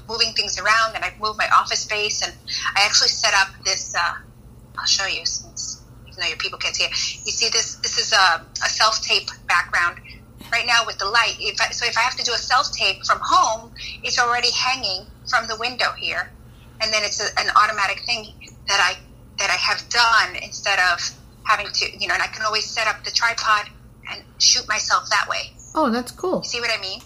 moving 0.08 0.32
things 0.32 0.58
around, 0.58 0.94
and 0.94 1.04
I've 1.04 1.18
moved 1.18 1.38
my 1.38 1.48
office 1.54 1.80
space, 1.80 2.22
and 2.22 2.32
I 2.76 2.84
actually 2.84 3.08
set 3.08 3.34
up 3.34 3.48
this. 3.64 3.94
Uh, 3.94 4.14
I'll 4.78 4.86
show 4.86 5.06
you 5.06 5.26
since 5.26 5.82
even 6.08 6.20
though 6.20 6.28
your 6.28 6.38
people 6.38 6.58
can't 6.58 6.74
see 6.74 6.84
it. 6.84 6.90
You 7.24 7.32
see 7.32 7.48
this? 7.50 7.76
This 7.76 7.98
is 7.98 8.12
a, 8.12 8.44
a 8.64 8.68
self 8.68 9.00
tape 9.02 9.28
background. 9.48 9.98
Right 10.52 10.66
now 10.66 10.82
with 10.84 10.98
the 10.98 11.04
light, 11.04 11.36
if 11.38 11.60
I, 11.60 11.70
so 11.70 11.86
if 11.86 11.96
I 11.96 12.00
have 12.00 12.16
to 12.16 12.24
do 12.24 12.32
a 12.32 12.38
self 12.38 12.72
tape 12.72 13.04
from 13.04 13.20
home, 13.22 13.72
it's 14.02 14.18
already 14.18 14.50
hanging 14.50 15.06
from 15.28 15.46
the 15.46 15.56
window 15.56 15.92
here, 15.96 16.30
and 16.80 16.92
then 16.92 17.02
it's 17.04 17.20
a, 17.20 17.38
an 17.38 17.50
automatic 17.54 18.00
thing 18.00 18.34
that 18.66 18.80
I 18.80 18.98
that 19.38 19.50
I 19.50 19.56
have 19.56 19.88
done 19.88 20.42
instead 20.42 20.78
of 20.92 21.00
having 21.44 21.66
to, 21.72 21.98
you 21.98 22.08
know, 22.08 22.14
and 22.14 22.22
I 22.22 22.26
can 22.26 22.44
always 22.44 22.64
set 22.64 22.86
up 22.86 23.04
the 23.04 23.10
tripod 23.10 23.70
and 24.10 24.22
shoot 24.38 24.66
myself 24.68 25.08
that 25.10 25.26
way. 25.28 25.52
Oh, 25.74 25.90
that's 25.90 26.12
cool. 26.12 26.38
You 26.38 26.44
see 26.44 26.60
what 26.60 26.70
I 26.76 26.80
mean? 26.80 27.00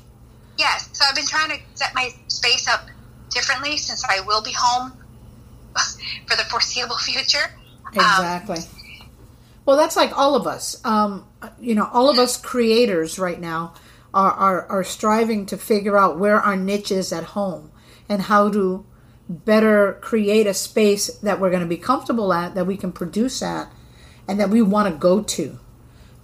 Yes. 0.59 0.89
So 0.93 1.05
I've 1.09 1.15
been 1.15 1.27
trying 1.27 1.51
to 1.51 1.59
set 1.75 1.95
my 1.95 2.11
space 2.29 2.69
up 2.69 2.87
differently 3.31 3.77
since 3.77 4.05
I 4.05 4.21
will 4.21 4.43
be 4.43 4.53
home 4.57 4.93
for 6.27 6.37
the 6.37 6.45
foreseeable 6.51 6.97
future. 6.97 7.51
Exactly. 7.93 8.59
Um, 8.59 9.09
well, 9.67 9.77
that's 9.77 9.97
like 9.97 10.17
all 10.17 10.35
of 10.35 10.47
us. 10.47 10.85
Um, 10.85 11.27
you 11.61 11.75
know, 11.75 11.89
all 11.93 12.11
of 12.11 12.19
us 12.19 12.37
creators 12.37 13.19
right 13.19 13.41
now 13.41 13.75
are, 14.13 14.33
are, 14.33 14.67
are 14.67 14.85
striving 14.85 15.47
to 15.47 15.57
figure 15.57 15.99
out 15.99 16.19
where 16.19 16.41
our 16.41 16.57
niche 16.57 16.93
is 16.93 17.13
at 17.13 17.25
home 17.25 17.73
and 18.09 18.23
how 18.23 18.51
to 18.51 18.85
better 19.29 19.99
create 20.03 20.47
a 20.47 20.55
space 20.55 21.09
that 21.19 21.41
we're 21.41 21.51
going 21.51 21.63
to 21.63 21.69
be 21.69 21.79
comfortable 21.79 22.33
at, 22.33 22.55
that 22.55 22.67
we 22.67 22.77
can 22.77 22.93
produce 22.93 23.43
at, 23.43 23.73
and 24.29 24.39
that 24.39 24.51
we 24.51 24.61
want 24.61 24.93
to 24.93 24.99
go 24.99 25.23
to. 25.23 25.59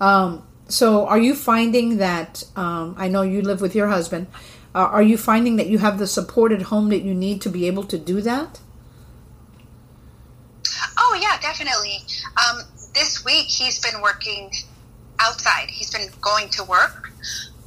Um, 0.01 0.47
so, 0.73 1.07
are 1.07 1.19
you 1.19 1.35
finding 1.35 1.99
that? 1.99 2.45
Um, 2.57 2.95
I 2.99 3.09
know 3.09 3.23
you 3.23 3.43
live 3.43 3.61
with 3.61 3.75
your 3.75 3.89
husband. 3.89 4.27
Uh, 4.75 4.79
are 4.79 5.03
you 5.03 5.17
finding 5.17 5.57
that 5.57 5.67
you 5.67 5.79
have 5.79 5.99
the 5.99 6.07
support 6.07 6.53
at 6.53 6.63
home 6.63 6.91
that 6.91 7.03
you 7.03 7.15
need 7.15 7.41
to 7.43 7.49
be 7.49 7.67
able 7.67 7.85
to 7.85 7.99
do 7.99 8.21
that? 8.21 8.61
Oh 10.97 11.19
yeah, 11.21 11.39
definitely. 11.41 11.99
Um, 12.37 12.63
this 12.95 13.25
week 13.25 13.47
he's 13.47 13.81
been 13.81 14.01
working 14.01 14.53
outside. 15.19 15.69
He's 15.71 15.91
been 15.91 16.09
going 16.21 16.49
to 16.51 16.65
work 16.65 17.11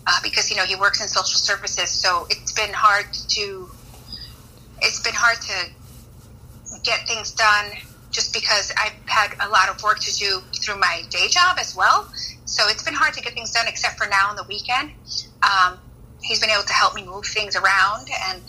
uh, 0.07 0.19
because 0.23 0.49
you 0.49 0.55
know 0.55 0.63
he 0.63 0.75
works 0.75 1.01
in 1.01 1.07
social 1.07 1.39
services. 1.39 1.89
So 1.89 2.27
it's 2.29 2.53
been 2.53 2.73
hard 2.73 3.11
to 3.11 3.69
it's 4.81 5.01
been 5.01 5.13
hard 5.13 5.41
to 5.41 6.79
get 6.83 7.07
things 7.07 7.31
done 7.31 7.71
just 8.11 8.33
because 8.33 8.71
I've 8.77 8.93
had 9.05 9.35
a 9.39 9.49
lot 9.49 9.69
of 9.69 9.81
work 9.83 9.99
to 9.99 10.13
do 10.13 10.41
through 10.53 10.79
my 10.79 11.03
day 11.09 11.27
job 11.27 11.57
as 11.59 11.75
well. 11.75 12.11
So 12.53 12.67
it's 12.67 12.83
been 12.83 12.93
hard 12.93 13.15
to 13.15 13.21
get 13.21 13.33
things 13.33 13.49
done, 13.49 13.67
except 13.67 13.97
for 13.97 14.05
now 14.07 14.29
on 14.29 14.35
the 14.35 14.43
weekend. 14.43 14.91
Um, 15.41 15.79
he's 16.21 16.39
been 16.39 16.51
able 16.51 16.61
to 16.61 16.73
help 16.73 16.93
me 16.93 17.03
move 17.03 17.25
things 17.25 17.55
around 17.55 18.09
and 18.29 18.39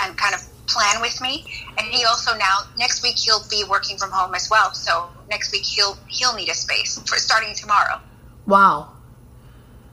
and 0.00 0.18
kind 0.18 0.34
of 0.34 0.42
plan 0.66 1.00
with 1.00 1.20
me. 1.20 1.46
And 1.78 1.86
he 1.86 2.04
also 2.04 2.36
now 2.36 2.66
next 2.76 3.04
week 3.04 3.16
he'll 3.16 3.44
be 3.48 3.62
working 3.70 3.98
from 3.98 4.10
home 4.10 4.34
as 4.34 4.50
well. 4.50 4.74
So 4.74 5.08
next 5.30 5.52
week 5.52 5.62
he'll 5.62 5.96
he'll 6.08 6.34
need 6.34 6.48
a 6.48 6.54
space 6.54 6.98
for 7.06 7.18
starting 7.18 7.54
tomorrow. 7.54 8.00
Wow. 8.48 8.94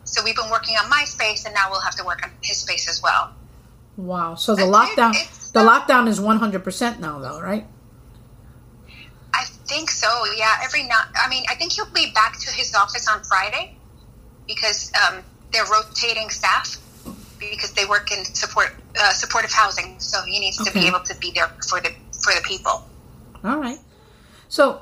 So 0.04 0.24
we've 0.24 0.36
been 0.36 0.50
working 0.50 0.76
on 0.76 0.90
my 0.90 1.04
space, 1.06 1.46
and 1.46 1.54
now 1.54 1.70
we'll 1.70 1.82
have 1.82 1.96
to 1.98 2.04
work 2.04 2.24
on 2.24 2.32
his 2.42 2.58
space 2.58 2.90
as 2.90 3.04
well. 3.04 3.36
Wow. 3.98 4.34
So 4.34 4.56
the 4.56 4.64
lockdown 4.64 5.14
the 5.52 5.60
lockdown 5.60 6.08
is 6.08 6.20
one 6.20 6.38
hundred 6.38 6.64
percent 6.64 7.00
now, 7.00 7.20
though, 7.20 7.40
right? 7.40 7.68
I 9.70 9.72
think 9.72 9.92
so. 9.92 10.08
Yeah, 10.36 10.58
every 10.64 10.84
night. 10.84 11.06
I 11.16 11.30
mean, 11.30 11.44
I 11.48 11.54
think 11.54 11.74
he'll 11.74 11.86
be 11.94 12.12
back 12.12 12.40
to 12.40 12.52
his 12.52 12.74
office 12.74 13.08
on 13.08 13.24
Friday 13.24 13.78
because 14.48 14.92
um, 15.06 15.22
they're 15.54 15.66
rotating 15.66 16.32
staff 16.32 16.78
because 17.40 17.72
they 17.74 17.86
work 17.86 18.12
in 18.12 18.26
support 18.26 18.74
uh, 19.00 19.12
supportive 19.14 19.52
housing. 19.52 20.00
So 20.00 20.24
he 20.24 20.40
needs 20.40 20.60
okay. 20.60 20.72
to 20.72 20.80
be 20.80 20.88
able 20.88 21.02
to 21.02 21.16
be 21.18 21.32
there 21.32 21.50
for 21.68 21.80
the 21.82 21.92
for 22.14 22.34
the 22.34 22.42
people. 22.44 22.90
All 23.44 23.60
right. 23.60 23.78
So, 24.48 24.82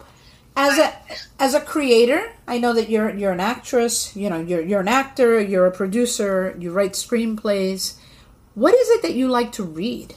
as 0.55 0.79
a 0.79 0.93
as 1.37 1.53
a 1.53 1.59
creator, 1.59 2.31
I 2.47 2.57
know 2.57 2.71
that 2.71 2.89
you're 2.89 3.13
you're 3.13 3.33
an 3.33 3.41
actress. 3.41 4.15
You 4.15 4.29
know, 4.29 4.39
you're 4.39 4.61
you're 4.61 4.81
an 4.81 4.87
actor. 4.87 5.37
You're 5.37 5.65
a 5.65 5.71
producer. 5.71 6.55
You 6.57 6.71
write 6.71 6.93
screenplays. 6.93 7.95
What 8.55 8.73
is 8.73 8.89
it 8.89 9.01
that 9.01 9.15
you 9.15 9.27
like 9.27 9.51
to 9.53 9.63
read? 9.63 10.15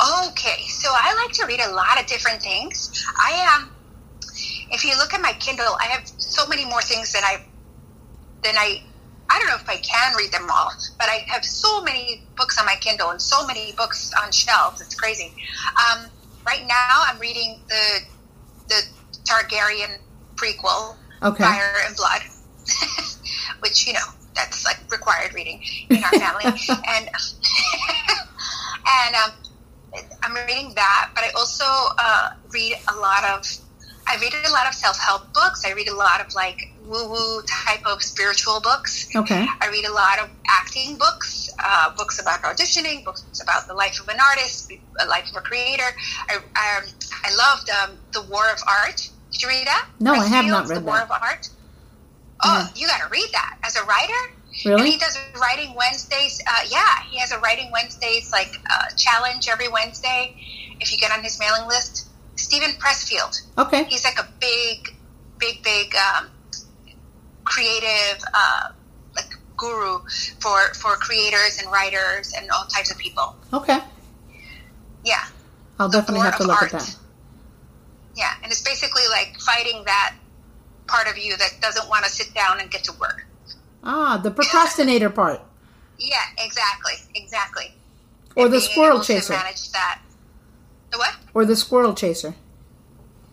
Okay, 0.00 0.62
so 0.68 0.88
I 0.90 1.14
like 1.14 1.32
to 1.34 1.46
read 1.46 1.60
a 1.60 1.72
lot 1.72 2.00
of 2.00 2.06
different 2.06 2.42
things. 2.42 3.04
I 3.18 3.32
am. 3.32 3.62
Um, 3.64 3.70
if 4.70 4.84
you 4.84 4.96
look 4.96 5.12
at 5.12 5.20
my 5.20 5.32
Kindle, 5.34 5.76
I 5.80 5.86
have 5.86 6.08
so 6.16 6.46
many 6.46 6.64
more 6.64 6.80
things 6.80 7.12
than 7.12 7.22
I 7.24 7.44
than 8.42 8.54
I. 8.56 8.82
I 9.28 9.38
don't 9.38 9.48
know 9.48 9.56
if 9.56 9.68
I 9.68 9.76
can 9.76 10.16
read 10.16 10.32
them 10.32 10.48
all, 10.50 10.72
but 10.98 11.08
I 11.08 11.24
have 11.28 11.44
so 11.44 11.82
many 11.82 12.22
books 12.36 12.58
on 12.58 12.66
my 12.66 12.76
Kindle 12.80 13.10
and 13.10 13.20
so 13.20 13.46
many 13.46 13.72
books 13.72 14.12
on 14.24 14.32
shelves. 14.32 14.80
It's 14.80 14.94
crazy. 14.94 15.34
Um, 15.76 16.06
right 16.46 16.66
now, 16.66 17.02
I'm 17.06 17.18
reading 17.18 17.60
the 17.68 18.00
the 18.68 18.82
Targaryen 19.24 19.98
prequel, 20.36 20.96
okay. 21.22 21.44
Fire 21.44 21.74
and 21.86 21.94
Blood, 21.96 22.22
which 23.60 23.86
you 23.86 23.92
know 23.92 24.06
that's 24.34 24.64
like 24.64 24.80
required 24.90 25.34
reading 25.34 25.62
in 25.90 26.02
our 26.02 26.10
family, 26.12 26.44
and 26.88 27.10
and 29.04 29.14
um, 29.16 29.32
I'm 30.30 30.46
reading 30.46 30.72
that, 30.74 31.10
but 31.14 31.24
I 31.24 31.30
also 31.36 31.64
uh, 31.98 32.30
read 32.50 32.76
a 32.88 32.96
lot 32.96 33.24
of. 33.24 33.46
I 34.06 34.16
read 34.20 34.32
a 34.44 34.50
lot 34.50 34.66
of 34.66 34.74
self 34.74 34.98
help 34.98 35.32
books. 35.32 35.64
I 35.64 35.72
read 35.72 35.88
a 35.88 35.94
lot 35.94 36.20
of 36.20 36.34
like 36.34 36.72
woo 36.84 37.08
woo 37.08 37.42
type 37.42 37.84
of 37.86 38.02
spiritual 38.02 38.60
books. 38.60 39.08
Okay. 39.14 39.46
I 39.60 39.68
read 39.68 39.84
a 39.84 39.92
lot 39.92 40.18
of 40.18 40.30
acting 40.48 40.96
books, 40.96 41.50
uh, 41.62 41.94
books 41.96 42.20
about 42.20 42.42
auditioning, 42.42 43.04
books 43.04 43.40
about 43.42 43.66
the 43.66 43.74
life 43.74 44.00
of 44.00 44.08
an 44.08 44.18
artist, 44.20 44.68
the 44.68 44.78
life 45.08 45.28
of 45.30 45.36
a 45.36 45.40
creator. 45.40 45.90
I 46.28 46.36
um, 46.36 46.84
I 47.24 47.34
loved 47.34 47.70
um, 47.70 47.98
the 48.12 48.22
War 48.22 48.50
of 48.50 48.60
Art. 48.68 49.08
Did 49.32 49.42
you 49.42 49.48
read 49.48 49.66
that? 49.66 49.88
No, 50.00 50.14
I 50.14 50.26
have 50.26 50.46
not 50.46 50.68
read 50.68 50.76
the 50.76 50.80
that. 50.80 50.86
War 50.86 51.00
of 51.00 51.10
Art. 51.10 51.48
Oh, 52.42 52.70
yeah. 52.74 52.80
you 52.80 52.86
got 52.86 53.02
to 53.02 53.08
read 53.10 53.28
that 53.32 53.58
as 53.64 53.76
a 53.76 53.84
writer. 53.84 54.34
Really? 54.64 54.80
And 54.80 54.88
he 54.90 54.98
does 54.98 55.16
writing 55.40 55.74
Wednesdays. 55.74 56.42
Uh, 56.46 56.66
yeah, 56.68 57.02
he 57.08 57.18
has 57.18 57.32
a 57.32 57.38
writing 57.38 57.70
Wednesdays 57.72 58.32
like 58.32 58.52
uh, 58.70 58.90
challenge 58.96 59.48
every 59.48 59.68
Wednesday. 59.68 60.36
If 60.80 60.92
you 60.92 60.98
get 60.98 61.12
on 61.12 61.22
his 61.22 61.38
mailing 61.38 61.68
list, 61.68 62.08
Steven 62.36 62.70
Pressfield. 62.72 63.42
Okay. 63.58 63.84
He's 63.84 64.04
like 64.04 64.18
a 64.18 64.28
big, 64.40 64.94
big, 65.38 65.62
big 65.62 65.94
um, 65.94 66.30
creative 67.44 68.22
uh, 68.34 68.70
like 69.14 69.30
guru 69.56 70.00
for 70.40 70.74
for 70.74 70.96
creators 70.96 71.58
and 71.62 71.70
writers 71.70 72.32
and 72.36 72.50
all 72.50 72.64
types 72.66 72.90
of 72.90 72.98
people. 72.98 73.36
Okay. 73.52 73.78
Yeah. 75.04 75.24
I'll 75.78 75.88
the 75.88 75.98
definitely 75.98 76.24
have 76.24 76.36
to 76.38 76.44
look 76.44 76.60
art. 76.60 76.74
at 76.74 76.80
that. 76.80 76.96
Yeah, 78.16 78.34
and 78.42 78.50
it's 78.50 78.62
basically 78.62 79.04
like 79.10 79.38
fighting 79.40 79.84
that 79.86 80.16
part 80.86 81.08
of 81.08 81.16
you 81.16 81.36
that 81.36 81.60
doesn't 81.60 81.88
want 81.88 82.04
to 82.04 82.10
sit 82.10 82.34
down 82.34 82.60
and 82.60 82.70
get 82.70 82.84
to 82.84 82.92
work. 82.94 83.24
Ah, 83.82 84.18
the 84.22 84.30
procrastinator 84.30 85.10
part. 85.10 85.40
Yeah, 85.98 86.16
exactly, 86.38 86.94
exactly. 87.14 87.74
Or 88.36 88.46
and 88.46 88.54
the 88.54 88.60
squirrel 88.60 89.00
chaser. 89.00 89.32
manage 89.32 89.70
that. 89.72 90.00
The 90.90 90.98
what? 90.98 91.14
Or 91.34 91.44
the 91.44 91.56
squirrel 91.56 91.94
chaser. 91.94 92.34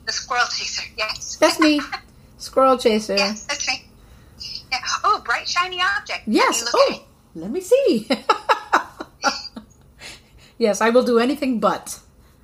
The 0.06 0.12
squirrel 0.12 0.46
chaser. 0.50 0.84
Yes. 0.98 1.38
That's 1.38 1.60
me. 1.60 1.82
squirrel 2.38 2.78
chaser. 2.78 3.16
Yes, 3.16 3.46
that's 3.46 3.68
me. 3.68 3.86
Yeah. 4.72 4.80
Oh, 5.04 5.22
bright 5.26 5.48
shiny 5.48 5.82
object. 5.82 6.24
Yes. 6.28 6.70
Oh, 6.74 7.06
let 7.36 7.52
me 7.52 7.62
see. 7.62 8.10
yes, 10.58 10.82
I 10.82 10.90
will 10.90 11.04
do 11.04 11.20
anything 11.20 11.60
but 11.60 12.00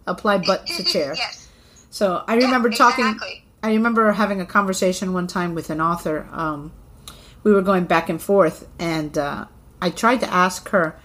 apply 0.08 0.38
butt 0.46 0.68
to 0.68 0.84
chair. 0.84 1.14
yes. 1.16 1.50
So 1.90 2.24
I 2.28 2.36
remember 2.36 2.70
yeah, 2.70 2.78
talking. 2.78 3.20
I 3.62 3.74
remember 3.74 4.12
having 4.12 4.42
a 4.42 4.46
conversation 4.46 5.14
one 5.14 5.28
time 5.28 5.54
with 5.54 5.70
an 5.70 5.80
author. 5.80 6.28
Um, 6.32 6.72
we 7.44 7.52
were 7.52 7.62
going 7.62 7.86
back 7.86 8.10
and 8.10 8.22
forth, 8.22 8.68
and 8.80 9.18
uh, 9.18 9.46
I 9.82 9.90
tried 9.90 10.22
to 10.22 10.34
ask 10.34 10.70
her, 10.70 10.96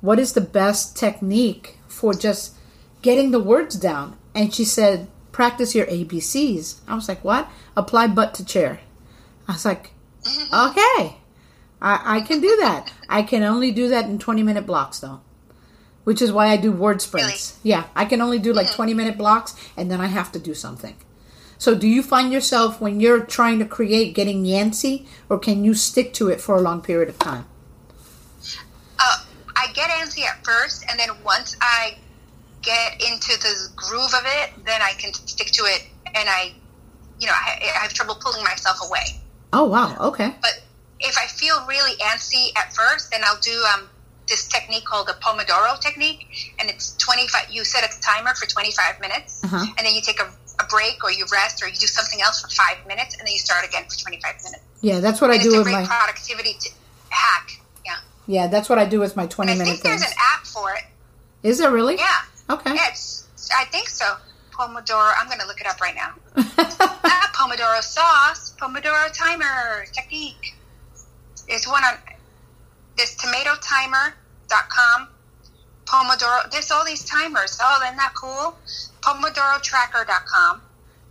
"What 0.00 0.18
is 0.18 0.32
the 0.32 0.40
best 0.40 0.96
technique 0.96 1.78
for 1.88 2.14
just 2.14 2.54
getting 3.02 3.30
the 3.30 3.40
words 3.42 3.74
down?" 3.74 4.16
And 4.34 4.54
she 4.54 4.64
said, 4.64 5.08
"Practice 5.32 5.74
your 5.74 5.86
ABCs." 5.86 6.80
I 6.86 6.94
was 6.94 7.08
like, 7.08 7.24
"What?" 7.24 7.48
Apply 7.76 8.06
butt 8.06 8.34
to 8.34 8.44
chair. 8.44 8.80
I 9.48 9.52
was 9.52 9.64
like, 9.64 9.92
"Okay, 10.52 11.16
I, 11.82 12.18
I 12.18 12.20
can 12.20 12.40
do 12.40 12.56
that. 12.60 12.92
I 13.08 13.22
can 13.22 13.42
only 13.42 13.72
do 13.72 13.88
that 13.88 14.06
in 14.06 14.18
twenty 14.18 14.42
minute 14.42 14.66
blocks, 14.66 15.00
though." 15.00 15.20
Which 16.04 16.20
is 16.20 16.30
why 16.30 16.48
I 16.48 16.58
do 16.58 16.70
word 16.70 17.00
sprints. 17.00 17.58
Really? 17.64 17.70
Yeah, 17.70 17.84
I 17.96 18.04
can 18.04 18.20
only 18.20 18.38
do 18.38 18.52
like 18.52 18.70
20 18.70 18.92
minute 18.92 19.16
blocks 19.16 19.56
and 19.74 19.90
then 19.90 20.02
I 20.02 20.08
have 20.08 20.30
to 20.32 20.38
do 20.38 20.52
something. 20.52 20.96
So, 21.64 21.74
do 21.74 21.88
you 21.88 22.02
find 22.02 22.30
yourself 22.30 22.78
when 22.78 23.00
you're 23.00 23.20
trying 23.24 23.58
to 23.58 23.64
create 23.64 24.14
getting 24.14 24.44
antsy, 24.44 25.06
or 25.30 25.38
can 25.38 25.64
you 25.64 25.72
stick 25.72 26.12
to 26.12 26.28
it 26.28 26.38
for 26.38 26.54
a 26.56 26.60
long 26.60 26.82
period 26.82 27.08
of 27.08 27.18
time? 27.18 27.46
Uh, 28.98 29.16
I 29.56 29.72
get 29.72 29.88
antsy 29.88 30.24
at 30.26 30.44
first, 30.44 30.84
and 30.90 31.00
then 31.00 31.08
once 31.24 31.56
I 31.62 31.96
get 32.60 33.00
into 33.00 33.38
the 33.40 33.68
groove 33.74 34.12
of 34.12 34.24
it, 34.26 34.50
then 34.66 34.82
I 34.82 34.92
can 34.98 35.14
stick 35.14 35.52
to 35.52 35.62
it, 35.64 35.86
and 36.14 36.28
I, 36.28 36.52
you 37.18 37.26
know, 37.26 37.32
I, 37.32 37.72
I 37.74 37.78
have 37.78 37.94
trouble 37.94 38.16
pulling 38.20 38.44
myself 38.44 38.76
away. 38.86 39.22
Oh 39.54 39.64
wow! 39.64 39.96
Okay. 40.08 40.34
But 40.42 40.60
if 41.00 41.16
I 41.16 41.26
feel 41.28 41.64
really 41.66 41.96
antsy 42.02 42.48
at 42.58 42.74
first, 42.74 43.10
then 43.10 43.22
I'll 43.24 43.40
do 43.40 43.64
um, 43.72 43.88
this 44.28 44.48
technique 44.48 44.84
called 44.84 45.06
the 45.08 45.14
Pomodoro 45.14 45.80
technique, 45.80 46.26
and 46.58 46.68
it's 46.68 46.94
25. 46.98 47.46
You 47.50 47.64
set 47.64 47.84
a 47.84 48.00
timer 48.02 48.34
for 48.34 48.46
25 48.46 49.00
minutes, 49.00 49.42
Uh-huh. 49.44 49.64
and 49.78 49.86
then 49.86 49.94
you 49.94 50.02
take 50.02 50.20
a, 50.20 50.30
a 50.60 50.64
break, 50.66 51.02
or 51.04 51.10
you 51.10 51.24
rest, 51.32 51.62
or 51.62 51.66
you 51.68 51.74
do 51.76 51.86
something 51.86 52.20
else 52.22 52.40
for 52.40 52.48
five 52.48 52.86
minutes, 52.86 53.16
and 53.18 53.26
then 53.26 53.32
you 53.32 53.38
start 53.38 53.64
again 53.66 53.84
for 53.84 53.96
25 53.98 54.34
minutes. 54.44 54.62
Yeah, 54.80 55.00
that's 55.00 55.20
what 55.20 55.30
I 55.30 55.34
And 55.34 55.42
do 55.42 55.54
a 55.54 55.58
with 55.58 55.64
great 55.66 55.72
my. 55.74 55.84
productivity 55.86 56.56
hack. 57.10 57.60
Yeah, 57.84 57.96
Yeah, 58.26 58.46
that's 58.48 58.68
what 58.68 58.78
I 58.78 58.84
do 58.86 59.00
with 59.00 59.16
my 59.16 59.22
and 59.22 59.30
twenty 59.30 59.52
I 59.52 59.54
minute 59.56 59.70
think 59.70 59.82
there's 59.82 60.00
things. 60.02 60.12
an 60.12 60.18
app 60.34 60.44
for 60.46 60.72
it. 60.72 60.84
Is 61.42 61.58
there 61.58 61.70
really? 61.70 61.96
Yeah, 61.96 62.20
Okay. 62.50 62.74
yeah, 62.74 62.88
it's, 62.90 63.26
I 63.56 63.64
think 63.66 63.88
so. 63.88 64.16
Pomodoro. 64.52 65.12
I'm 65.18 65.26
going 65.26 65.40
to 65.40 65.46
look 65.46 65.60
it 65.60 65.66
up 65.66 65.80
right 65.80 65.94
now. 65.96 66.12
Not 66.36 66.48
ah, 66.80 67.30
Pomodoro 67.34 67.80
sauce, 67.82 68.54
Pomodoro 68.58 69.10
timer 69.12 69.84
technique. 69.92 70.54
There's 71.48 71.66
one 71.66 71.82
on 71.84 71.94
this 72.96 73.16
tomatotimer.com. 73.16 75.08
Pomodoro. 75.86 76.50
There's 76.50 76.70
all 76.70 76.84
these 76.84 77.04
timers. 77.04 77.58
Oh, 77.60 77.80
isn't 77.84 77.96
that 77.96 78.14
cool? 78.14 78.56
PomodoroTracker.com. 79.02 80.62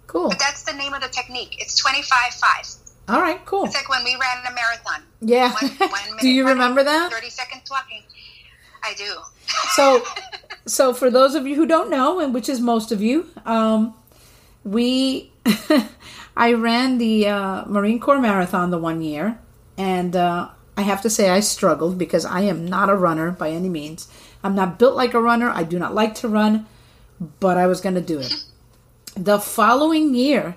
cool. 0.07 0.29
But 0.29 0.39
that's 0.39 0.63
the 0.63 0.73
name 0.73 0.93
of 0.93 1.01
the 1.01 1.09
technique. 1.09 1.55
It's 1.59 1.77
25 1.77 2.33
5. 2.33 2.65
All 3.09 3.21
right. 3.21 3.43
Cool. 3.45 3.65
It's 3.65 3.75
like 3.75 3.89
when 3.89 4.03
we 4.03 4.15
ran 4.15 4.37
a 4.49 4.53
marathon. 4.53 5.03
Yeah. 5.21 5.51
One, 5.53 5.69
one 5.89 5.89
minute 6.05 6.21
do 6.21 6.29
you 6.29 6.47
remember 6.47 6.83
that? 6.83 7.11
30 7.11 7.29
seconds 7.29 7.69
walking. 7.69 8.03
I 8.83 8.93
do. 8.95 9.15
So, 9.75 10.03
so 10.65 10.93
for 10.93 11.09
those 11.09 11.35
of 11.35 11.45
you 11.47 11.55
who 11.55 11.65
don't 11.65 11.89
know, 11.89 12.19
and 12.19 12.33
which 12.33 12.49
is 12.49 12.59
most 12.59 12.91
of 12.91 13.01
you, 13.01 13.27
um, 13.45 13.93
we, 14.63 15.31
I 16.37 16.53
ran 16.53 16.97
the 16.97 17.27
uh, 17.27 17.65
Marine 17.65 17.99
Corps 17.99 18.19
Marathon 18.19 18.71
the 18.71 18.77
one 18.77 19.01
year, 19.01 19.37
and 19.77 20.15
uh, 20.15 20.49
I 20.75 20.81
have 20.81 21.01
to 21.03 21.09
say 21.09 21.29
I 21.29 21.39
struggled 21.39 21.97
because 21.97 22.25
I 22.25 22.41
am 22.41 22.65
not 22.65 22.89
a 22.89 22.95
runner 22.95 23.31
by 23.31 23.51
any 23.51 23.69
means. 23.69 24.07
I'm 24.43 24.55
not 24.55 24.79
built 24.79 24.95
like 24.95 25.13
a 25.13 25.21
runner. 25.21 25.49
I 25.49 25.63
do 25.63 25.77
not 25.77 25.93
like 25.93 26.15
to 26.15 26.27
run, 26.27 26.65
but 27.39 27.57
I 27.57 27.67
was 27.67 27.81
going 27.81 27.95
to 27.95 28.01
do 28.01 28.19
it. 28.19 28.43
The 29.15 29.39
following 29.39 30.15
year, 30.15 30.55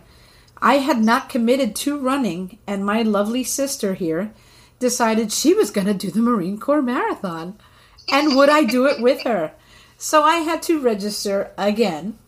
I 0.63 0.79
had 0.79 1.05
not 1.05 1.29
committed 1.29 1.77
to 1.77 1.99
running, 1.99 2.59
and 2.67 2.85
my 2.85 3.03
lovely 3.03 3.45
sister 3.45 3.95
here 3.95 4.33
decided 4.79 5.33
she 5.33 5.53
was 5.53 5.71
going 5.71 5.87
to 5.87 5.95
do 5.95 6.11
the 6.11 6.21
Marine 6.21 6.59
Corps 6.59 6.83
Marathon. 6.83 7.59
And 8.11 8.37
would 8.37 8.49
I 8.49 8.65
do 8.65 8.87
it 8.87 9.01
with 9.01 9.23
her? 9.23 9.53
So 9.99 10.23
I 10.23 10.37
had 10.37 10.63
to 10.65 10.81
register 10.81 11.53
again. 11.59 12.19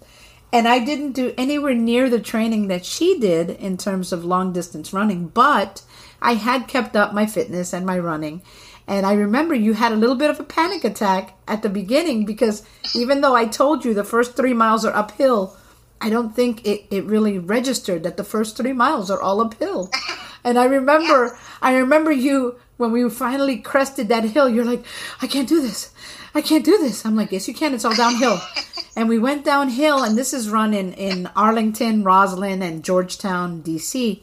And 0.53 0.67
I 0.67 0.79
didn't 0.79 1.13
do 1.13 1.35
anywhere 1.37 1.75
near 1.75 2.09
the 2.09 2.21
training 2.21 2.69
that 2.69 2.87
she 2.87 3.19
did 3.19 3.51
in 3.51 3.77
terms 3.77 4.13
of 4.13 4.25
long 4.25 4.53
distance 4.53 4.95
running, 4.95 5.29
but 5.29 5.83
I 6.21 6.35
had 6.35 6.69
kept 6.69 6.97
up 6.97 7.13
my 7.13 7.27
fitness 7.27 7.73
and 7.73 7.87
my 7.87 7.99
running. 7.99 8.43
And 8.87 9.05
I 9.05 9.13
remember 9.13 9.55
you 9.55 9.75
had 9.75 9.93
a 9.93 9.97
little 9.97 10.17
bit 10.17 10.31
of 10.31 10.41
a 10.41 10.45
panic 10.45 10.83
attack 10.83 11.37
at 11.47 11.63
the 11.63 11.69
beginning 11.69 12.25
because 12.25 12.63
even 12.95 13.21
though 13.21 13.37
I 13.37 13.47
told 13.47 13.85
you 13.85 13.93
the 13.93 14.05
first 14.05 14.37
three 14.37 14.55
miles 14.55 14.85
are 14.85 14.97
uphill, 14.97 15.57
I 16.01 16.11
don't 16.11 16.35
think 16.35 16.67
it, 16.67 16.87
it 16.91 17.05
really 17.05 17.39
registered 17.39 18.03
that 18.05 18.17
the 18.17 18.25
first 18.25 18.57
three 18.57 18.73
miles 18.73 19.11
are 19.11 19.21
all 19.21 19.41
uphill. 19.41 19.91
And 20.45 20.57
I 20.57 20.65
remember, 20.67 21.37
I 21.61 21.77
remember 21.77 22.13
you 22.13 22.59
when 22.77 22.93
we 22.93 23.11
finally 23.11 23.59
crested 23.59 24.09
that 24.09 24.25
hill. 24.25 24.49
You're 24.49 24.65
like, 24.65 24.85
I 25.21 25.27
can't 25.27 25.49
do 25.49 25.61
this. 25.61 25.93
I 26.35 26.41
can't 26.41 26.65
do 26.65 26.79
this. 26.79 27.05
I'm 27.05 27.17
like, 27.17 27.33
yes, 27.33 27.49
you 27.49 27.55
can. 27.55 27.75
It's 27.75 27.85
all 27.85 27.95
downhill. 27.95 28.41
and 28.97 29.09
we 29.09 29.19
went 29.19 29.45
downhill, 29.45 30.05
and 30.05 30.17
this 30.17 30.33
is 30.33 30.49
run 30.49 30.73
in 30.73 30.93
in 30.95 31.29
Arlington, 31.35 32.05
Rosslyn, 32.05 32.63
and 32.63 32.85
Georgetown, 32.85 33.61
D.C. 33.61 34.23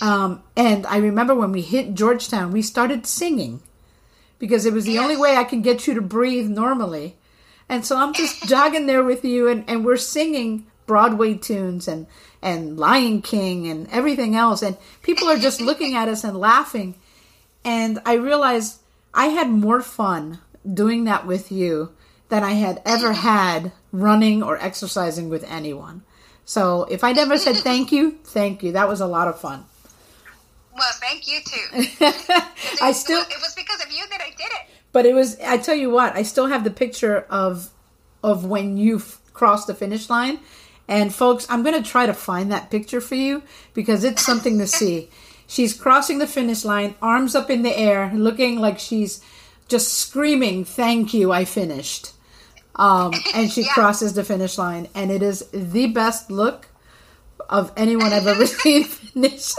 Um, 0.00 0.42
and 0.56 0.86
I 0.86 0.98
remember 0.98 1.34
when 1.34 1.52
we 1.52 1.62
hit 1.62 1.94
Georgetown, 1.94 2.52
we 2.52 2.62
started 2.62 3.06
singing 3.06 3.62
because 4.38 4.66
it 4.66 4.72
was 4.72 4.84
the 4.84 4.98
only 4.98 5.16
way 5.16 5.36
I 5.36 5.44
can 5.44 5.62
get 5.62 5.86
you 5.86 5.94
to 5.94 6.00
breathe 6.00 6.48
normally. 6.48 7.16
And 7.68 7.84
so 7.84 7.96
I'm 7.96 8.14
just 8.14 8.42
jogging 8.48 8.86
there 8.86 9.04
with 9.04 9.24
you, 9.24 9.48
and, 9.48 9.64
and 9.68 9.84
we're 9.84 9.96
singing 9.96 10.66
Broadway 10.86 11.34
tunes 11.34 11.86
and, 11.86 12.06
and 12.40 12.78
Lion 12.78 13.22
King 13.22 13.66
and 13.68 13.88
everything 13.90 14.36
else. 14.36 14.62
And 14.62 14.76
people 15.02 15.28
are 15.28 15.38
just 15.38 15.60
looking 15.60 15.94
at 15.94 16.08
us 16.08 16.24
and 16.24 16.36
laughing. 16.36 16.94
And 17.64 18.00
I 18.06 18.14
realized 18.14 18.80
I 19.12 19.26
had 19.26 19.50
more 19.50 19.82
fun 19.82 20.38
doing 20.72 21.04
that 21.04 21.26
with 21.26 21.52
you 21.52 21.92
than 22.28 22.44
I 22.44 22.52
had 22.52 22.82
ever 22.84 23.12
had 23.12 23.72
running 23.92 24.42
or 24.42 24.58
exercising 24.58 25.28
with 25.28 25.44
anyone. 25.44 26.02
So 26.48 26.84
if 26.84 27.04
I 27.04 27.12
never 27.12 27.36
said 27.36 27.56
thank 27.56 27.92
you, 27.92 28.12
thank 28.24 28.62
you. 28.62 28.72
That 28.72 28.88
was 28.88 29.02
a 29.02 29.06
lot 29.06 29.28
of 29.28 29.38
fun. 29.38 29.66
Well, 30.74 30.92
thank 30.94 31.28
you 31.28 31.40
too. 31.44 32.06
I 32.82 32.92
still 32.92 33.20
It 33.20 33.36
was 33.42 33.54
because 33.54 33.84
of 33.84 33.92
you 33.92 34.08
that 34.08 34.22
I 34.22 34.30
did 34.30 34.46
it. 34.46 34.70
But 34.90 35.04
it 35.04 35.12
was. 35.14 35.38
I 35.40 35.58
tell 35.58 35.74
you 35.74 35.90
what. 35.90 36.16
I 36.16 36.22
still 36.22 36.46
have 36.46 36.64
the 36.64 36.70
picture 36.70 37.26
of 37.28 37.68
of 38.24 38.46
when 38.46 38.78
you 38.78 38.96
f- 38.96 39.20
crossed 39.34 39.66
the 39.66 39.74
finish 39.74 40.08
line. 40.08 40.40
And 40.88 41.14
folks, 41.14 41.46
I'm 41.50 41.62
going 41.62 41.82
to 41.82 41.86
try 41.86 42.06
to 42.06 42.14
find 42.14 42.50
that 42.50 42.70
picture 42.70 43.02
for 43.02 43.14
you 43.14 43.42
because 43.74 44.02
it's 44.02 44.24
something 44.24 44.56
to 44.58 44.66
see. 44.66 45.10
She's 45.46 45.78
crossing 45.78 46.18
the 46.18 46.26
finish 46.26 46.64
line, 46.64 46.94
arms 47.02 47.34
up 47.34 47.50
in 47.50 47.60
the 47.60 47.78
air, 47.78 48.10
looking 48.14 48.58
like 48.58 48.78
she's 48.78 49.22
just 49.68 49.92
screaming, 49.92 50.64
"Thank 50.64 51.12
you, 51.12 51.30
I 51.30 51.44
finished." 51.44 52.12
Um, 52.78 53.12
and 53.34 53.50
she 53.50 53.62
Yeah. 53.62 53.72
crosses 53.74 54.14
the 54.14 54.24
finish 54.24 54.58
line, 54.58 54.88
and 54.94 55.10
it 55.10 55.22
is 55.22 55.44
the 55.52 55.86
best 55.88 56.30
look 56.30 56.68
of 57.48 57.72
anyone 57.76 58.12
I've 58.12 58.26
ever 58.26 58.46
seen 58.46 58.84
finish. 58.84 59.54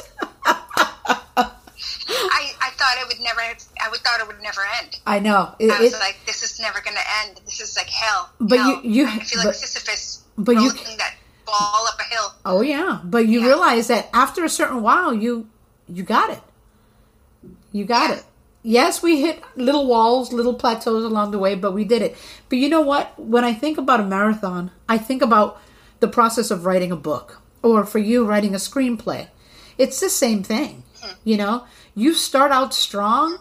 I, 0.46 2.54
I 2.62 2.70
thought 2.72 2.98
it 3.02 3.08
would 3.08 3.24
never. 3.24 3.42
I 3.42 3.90
would 3.90 4.00
thought 4.00 4.20
it 4.20 4.28
would 4.28 4.42
never 4.42 4.62
end. 4.82 5.00
I 5.06 5.20
know. 5.20 5.54
It, 5.60 5.72
I 5.72 5.80
was 5.82 5.94
it- 5.94 6.00
like, 6.00 6.18
this 6.26 6.44
is 6.44 6.60
never 6.60 6.82
going 6.82 6.96
to 6.96 7.28
end. 7.28 7.42
This 7.46 7.60
is 7.62 7.76
like 7.78 7.88
hell. 7.90 8.30
But 8.40 8.60
hell. 8.60 8.82
you- 8.84 9.06
you- 9.06 9.08
I 9.08 9.20
feel 9.20 9.40
but- 9.42 9.46
like 9.48 9.56
Sisyphus 9.56 10.24
but 10.38 10.54
you- 10.54 10.72
that 10.72 11.16
ball 11.46 11.86
up 11.88 12.00
a 12.00 12.04
hill. 12.04 12.34
Oh 12.46 12.62
yeah, 12.62 13.02
but 13.04 13.28
you 13.28 13.42
Yeah. 13.42 13.48
realize 13.48 13.88
that 13.88 14.10
after 14.14 14.44
a 14.46 14.50
certain 14.50 14.82
while, 14.82 15.14
you 15.14 15.48
you 15.88 16.04
got 16.04 16.30
it. 16.30 16.42
You 17.72 17.86
got 17.86 18.10
Yeah. 18.10 18.16
it. 18.18 18.24
Yes, 18.62 19.02
we 19.02 19.22
hit 19.22 19.42
little 19.56 19.88
walls, 19.88 20.34
little 20.34 20.54
plateaus 20.54 21.04
along 21.04 21.32
the 21.32 21.40
way, 21.40 21.56
but 21.56 21.74
we 21.74 21.86
did 21.86 22.02
it. 22.02 22.18
But 22.50 22.60
you 22.60 22.68
know 22.68 22.82
what? 22.82 23.18
When 23.18 23.46
I 23.46 23.54
think 23.54 23.78
about 23.78 24.02
a 24.02 24.06
marathon, 24.06 24.72
I 24.88 24.98
think 24.98 25.22
about 25.22 25.62
the 26.02 26.08
process 26.08 26.52
of 26.52 26.66
writing 26.66 26.92
a 26.92 26.98
book, 26.98 27.42
or 27.64 27.86
for 27.86 28.00
you, 28.00 28.26
writing 28.26 28.54
a 28.54 28.58
screenplay. 28.58 29.28
It's 29.78 30.00
the 30.00 30.10
same 30.10 30.44
thing. 30.44 30.84
You 31.24 31.38
know, 31.38 31.66
you 31.96 32.14
start 32.14 32.52
out 32.52 32.74
strong, 32.74 33.40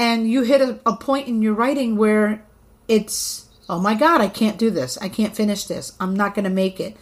and 0.00 0.30
you 0.30 0.42
hit 0.42 0.62
a, 0.62 0.80
a 0.86 0.96
point 0.96 1.28
in 1.28 1.42
your 1.42 1.52
writing 1.52 1.96
where 1.96 2.42
it's 2.88 3.48
oh 3.68 3.78
my 3.78 3.94
god 3.94 4.20
i 4.20 4.28
can't 4.28 4.58
do 4.58 4.70
this 4.70 4.98
i 4.98 5.08
can't 5.08 5.36
finish 5.36 5.64
this 5.64 5.92
i'm 6.00 6.14
not 6.14 6.34
going 6.34 6.44
to 6.44 6.50
make 6.50 6.80
it 6.80 6.96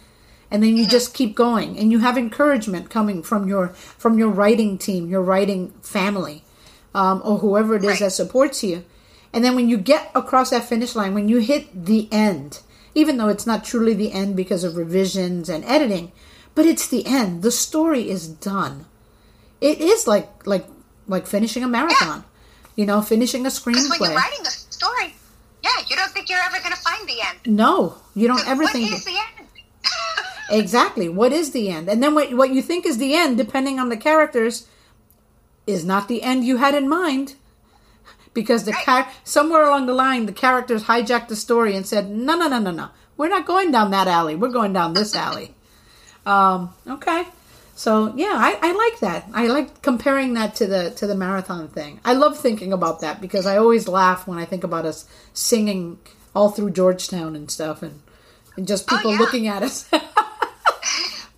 and 0.51 0.61
then 0.61 0.75
you 0.75 0.83
mm-hmm. 0.83 0.91
just 0.91 1.13
keep 1.13 1.35
going 1.35 1.79
and 1.79 1.91
you 1.91 1.99
have 1.99 2.17
encouragement 2.17 2.89
coming 2.89 3.23
from 3.23 3.47
your 3.47 3.69
from 3.69 4.19
your 4.19 4.29
writing 4.29 4.77
team 4.77 5.09
your 5.09 5.21
writing 5.21 5.71
family 5.81 6.43
um, 6.93 7.21
or 7.23 7.37
whoever 7.39 7.75
it 7.75 7.83
is 7.83 7.89
Right. 7.91 7.99
that 7.99 8.11
supports 8.11 8.63
you 8.63 8.83
and 9.33 9.43
then 9.43 9.55
when 9.55 9.69
you 9.69 9.77
get 9.77 10.09
across 10.15 10.49
that 10.49 10.65
finish 10.65 10.95
line 10.95 11.13
when 11.13 11.27
you 11.29 11.37
hit 11.39 11.85
the 11.85 12.07
end 12.11 12.59
even 12.95 13.17
though 13.17 13.27
it's 13.29 13.45
not 13.45 13.63
truly 13.63 13.93
the 13.93 14.11
end 14.11 14.35
because 14.35 14.63
of 14.63 14.75
revisions 14.75 15.49
and 15.49 15.63
editing 15.65 16.11
but 16.55 16.65
it's 16.65 16.87
the 16.87 17.05
end 17.05 17.43
the 17.43 17.51
story 17.51 18.09
is 18.09 18.27
done 18.27 18.85
it 19.61 19.79
is 19.79 20.07
like 20.07 20.29
like 20.47 20.65
like 21.07 21.27
finishing 21.27 21.63
a 21.63 21.67
marathon 21.67 22.23
you 22.75 22.85
know 22.85 23.01
finishing 23.01 23.45
a 23.45 23.49
Because 23.49 23.89
when 23.99 24.09
you're 24.11 24.19
writing 24.19 24.45
a 24.45 24.49
story, 24.49 25.13
yeah, 25.63 25.69
you 25.89 25.95
don't 25.95 26.11
think 26.11 26.29
you're 26.29 26.39
ever 26.39 26.57
going 26.59 26.71
to 26.71 26.81
find 26.81 27.07
the 27.07 27.19
end. 27.21 27.37
no 27.57 27.97
you 28.15 28.27
don't 28.27 28.47
ever 28.47 28.63
what 28.63 28.71
think 28.71 28.91
is 28.91 29.03
the 29.05 29.11
end? 29.11 29.47
Exactly. 30.51 31.07
What 31.09 31.31
is 31.31 31.51
the 31.51 31.69
end? 31.69 31.89
And 31.89 32.01
then 32.01 32.15
what 32.15 32.33
what 32.33 32.49
you 32.51 32.61
think 32.61 32.85
is 32.85 32.97
the 32.97 33.13
end, 33.13 33.37
depending 33.37 33.79
on 33.79 33.89
the 33.89 33.97
characters, 33.97 34.67
is 35.67 35.85
not 35.85 36.07
the 36.07 36.23
end 36.23 36.45
you 36.45 36.57
had 36.57 36.75
in 36.75 36.89
mind. 36.89 37.35
Because 38.33 38.63
the 38.63 38.73
char- 38.85 39.09
somewhere 39.23 39.65
along 39.65 39.87
the 39.87 39.93
line, 39.93 40.25
the 40.25 40.31
characters 40.31 40.83
hijacked 40.83 41.29
the 41.29 41.35
story 41.35 41.75
and 41.75 41.85
said, 41.85 42.09
"No, 42.09 42.37
no, 42.37 42.47
no, 42.47 42.59
no, 42.59 42.71
no. 42.71 42.89
We're 43.17 43.27
not 43.27 43.47
going 43.47 43.71
down 43.71 43.91
that 43.91 44.07
alley. 44.07 44.35
We're 44.35 44.49
going 44.49 44.73
down 44.73 44.93
this 44.93 45.15
alley." 45.15 45.55
Um, 46.25 46.73
okay. 46.85 47.23
So 47.79 48.13
yeah, 48.13 48.33
I, 48.35 48.59
I 48.61 48.71
like 48.73 48.99
that. 48.99 49.29
I 49.33 49.47
like 49.47 49.81
comparing 49.81 50.33
that 50.33 50.53
to 50.55 50.67
the 50.67 50.91
to 50.97 51.07
the 51.07 51.15
marathon 51.15 51.69
thing. 51.69 52.01
I 52.03 52.11
love 52.11 52.37
thinking 52.37 52.73
about 52.73 52.99
that 52.99 53.21
because 53.21 53.45
I 53.45 53.55
always 53.55 53.87
laugh 53.87 54.27
when 54.27 54.37
I 54.37 54.43
think 54.43 54.65
about 54.65 54.85
us 54.85 55.05
singing 55.33 55.97
all 56.35 56.49
through 56.49 56.71
Georgetown 56.71 57.37
and 57.37 57.49
stuff, 57.49 57.81
and 57.81 58.01
and 58.57 58.67
just 58.67 58.85
people 58.85 59.11
yeah. 59.11 59.17
people 59.17 59.25
looking 59.25 59.47
at 59.47 59.63
us. 59.63 59.89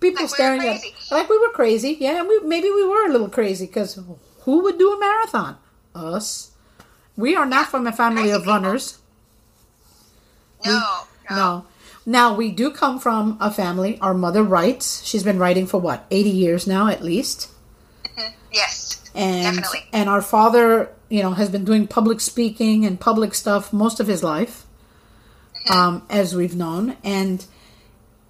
People 0.02 0.24
Like 0.24 0.30
we 0.32 0.34
staring 0.34 0.60
at 0.62 0.80
crazy. 0.80 0.94
like 1.10 1.28
we 1.30 1.38
were 1.38 1.50
crazy. 1.50 1.96
Yeah, 2.00 2.22
we 2.24 2.40
maybe 2.40 2.68
we 2.70 2.86
were 2.86 3.06
a 3.06 3.12
little 3.12 3.28
crazy 3.30 3.66
because 3.66 3.98
who 4.40 4.62
would 4.62 4.78
do 4.78 4.92
a 4.92 4.98
marathon? 5.00 5.56
Us. 5.94 6.50
We 7.16 7.36
are 7.36 7.46
not 7.46 7.68
from 7.68 7.86
a 7.86 7.92
family 7.92 8.30
of 8.30 8.46
runners. 8.46 8.98
No, 10.64 10.80
no. 11.30 11.36
No. 11.36 11.66
Now 12.04 12.34
we 12.34 12.50
do 12.50 12.70
come 12.70 12.98
from 12.98 13.36
a 13.40 13.50
family. 13.50 13.98
Our 14.00 14.14
mother 14.14 14.42
writes. 14.42 15.04
She's 15.04 15.22
been 15.22 15.38
writing 15.38 15.66
for 15.66 15.78
what 15.80 16.04
eighty 16.10 16.30
years 16.30 16.66
now, 16.66 16.88
at 16.88 17.02
least. 17.02 17.48
Yes, 18.52 19.00
And 19.14 19.56
definitely. 19.56 19.88
and 19.94 20.08
our 20.10 20.20
father 20.20 20.90
you 21.08 21.22
know, 21.22 21.32
has 21.32 21.48
been 21.50 21.64
doing 21.64 21.86
public 21.86 22.20
speaking 22.20 22.84
and 22.86 22.98
public 23.00 23.34
stuff 23.34 23.72
most 23.72 24.00
of 24.00 24.06
his 24.06 24.22
life, 24.22 24.64
um, 25.70 26.02
as 26.10 26.34
we've 26.34 26.56
known. 26.56 26.96
And 27.04 27.44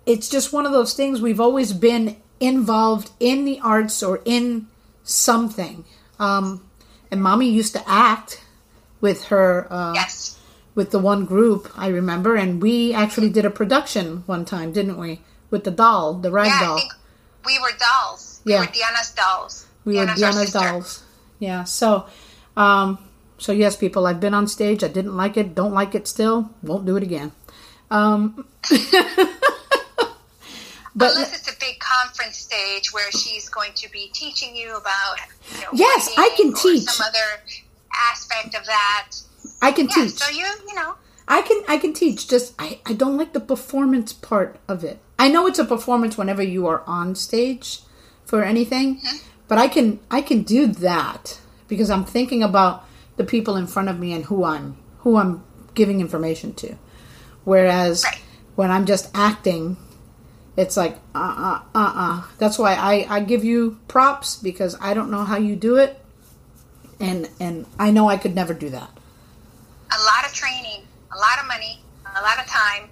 it's 0.06 0.28
just 0.28 0.52
one 0.52 0.66
of 0.66 0.72
those 0.72 0.94
things 0.94 1.20
we've 1.20 1.40
always 1.40 1.72
been 1.72 2.16
involved 2.40 3.10
in 3.20 3.44
the 3.44 3.60
arts 3.60 4.02
or 4.02 4.20
in 4.24 4.66
something. 5.04 5.84
Um, 6.18 6.64
and 7.10 7.22
mommy 7.22 7.48
used 7.48 7.72
to 7.74 7.82
act 7.88 8.42
with 9.00 9.24
her, 9.26 9.66
uh, 9.72 9.92
Yes. 9.94 10.36
with 10.74 10.90
the 10.90 10.98
one 10.98 11.24
group, 11.24 11.70
I 11.76 11.88
remember. 11.88 12.34
And 12.36 12.60
we 12.62 12.92
actually 12.94 13.30
did 13.30 13.44
a 13.44 13.50
production 13.50 14.22
one 14.26 14.44
time, 14.44 14.72
didn't 14.72 14.98
we? 14.98 15.20
With 15.50 15.64
the 15.64 15.70
doll, 15.70 16.14
the 16.14 16.30
rag 16.30 16.46
Yeah, 16.48 16.60
doll. 16.60 16.80
We 17.44 17.58
were 17.58 17.72
dolls. 17.78 18.40
We 18.44 18.52
Yeah. 18.52 18.60
were 18.60 18.66
Diana's 18.66 19.10
dolls. 19.10 19.66
We 19.84 19.96
were 19.98 20.06
Diana's 20.06 20.52
dolls. 20.52 21.02
Yeah. 21.38 21.64
So, 21.64 22.06
um, 22.56 22.98
so 23.38 23.52
yes, 23.52 23.76
people, 23.76 24.06
I've 24.06 24.20
been 24.20 24.34
on 24.34 24.46
stage. 24.46 24.82
I 24.84 24.88
didn't 24.88 25.16
like 25.16 25.36
it. 25.36 25.54
Don't 25.54 25.74
like 25.74 25.94
it 25.94 26.06
still. 26.08 26.50
Won't 26.62 26.86
do 26.86 26.96
it 26.96 27.02
again. 27.02 27.32
Um, 27.90 28.46
but 30.94 31.12
Unless 31.12 31.34
it's 31.38 31.50
a 31.54 31.58
big 31.58 31.78
conference 31.78 32.36
stage 32.36 32.92
where 32.92 33.10
she's 33.12 33.48
going 33.48 33.72
to 33.76 33.90
be 33.90 34.10
teaching 34.12 34.54
you 34.54 34.76
about, 34.76 35.16
you 35.54 35.60
know, 35.62 35.68
Yes, 35.72 36.10
I 36.18 36.30
can 36.36 36.52
teach. 36.54 36.82
some 36.82 37.06
other 37.06 37.42
aspect 38.10 38.54
of 38.54 38.64
that. 38.66 39.10
I 39.60 39.72
can 39.72 39.86
Yeah, 39.88 40.04
teach. 40.04 40.12
so 40.14 40.30
you, 40.30 40.46
you 40.68 40.74
know, 40.74 40.94
I 41.28 41.40
can 41.42 41.62
I 41.68 41.78
can 41.78 41.92
teach. 41.92 42.28
Just 42.28 42.54
I 42.58 42.80
I 42.84 42.92
don't 42.92 43.16
like 43.16 43.32
the 43.32 43.40
performance 43.40 44.12
part 44.12 44.56
of 44.68 44.84
it. 44.84 44.98
I 45.18 45.28
know 45.28 45.46
it's 45.46 45.58
a 45.58 45.64
performance 45.64 46.18
whenever 46.18 46.42
you 46.42 46.66
are 46.66 46.82
on 46.86 47.14
stage 47.14 47.80
for 48.24 48.42
anything, 48.42 48.96
mm-hmm. 48.96 49.16
but 49.48 49.58
I 49.58 49.68
can 49.68 50.00
I 50.10 50.20
can 50.20 50.42
do 50.42 50.66
that 50.66 51.40
because 51.68 51.90
I'm 51.90 52.04
thinking 52.04 52.42
about 52.42 52.84
the 53.16 53.24
people 53.24 53.56
in 53.56 53.66
front 53.66 53.88
of 53.88 53.98
me 53.98 54.12
and 54.12 54.24
who 54.26 54.44
I'm 54.44 54.76
who 54.98 55.16
I'm 55.16 55.42
giving 55.74 56.00
information 56.00 56.54
to. 56.54 56.76
Whereas 57.44 58.04
Right. 58.04 58.20
when 58.56 58.70
I'm 58.70 58.84
just 58.86 59.10
acting, 59.14 59.76
it's 60.56 60.76
like 60.76 60.96
uh 61.14 61.18
uh 61.18 61.60
uh 61.74 61.92
uh. 61.94 62.22
That's 62.38 62.58
why 62.58 62.74
I 62.74 63.06
I 63.08 63.20
give 63.20 63.44
you 63.44 63.78
props 63.88 64.36
because 64.36 64.76
I 64.80 64.94
don't 64.94 65.10
know 65.10 65.24
how 65.24 65.38
you 65.38 65.56
do 65.56 65.76
it, 65.76 65.98
and 67.00 67.28
and 67.40 67.66
I 67.78 67.90
know 67.90 68.08
I 68.08 68.16
could 68.16 68.34
never 68.34 68.54
do 68.54 68.68
that. 68.70 68.90
a 69.90 70.00
lot 70.04 70.24
of 70.26 70.32
training, 70.34 70.82
a 71.12 71.18
lot 71.18 71.38
of 71.40 71.46
money, 71.46 71.80
a 72.16 72.22
lot 72.22 72.38
of 72.38 72.46
time, 72.46 72.88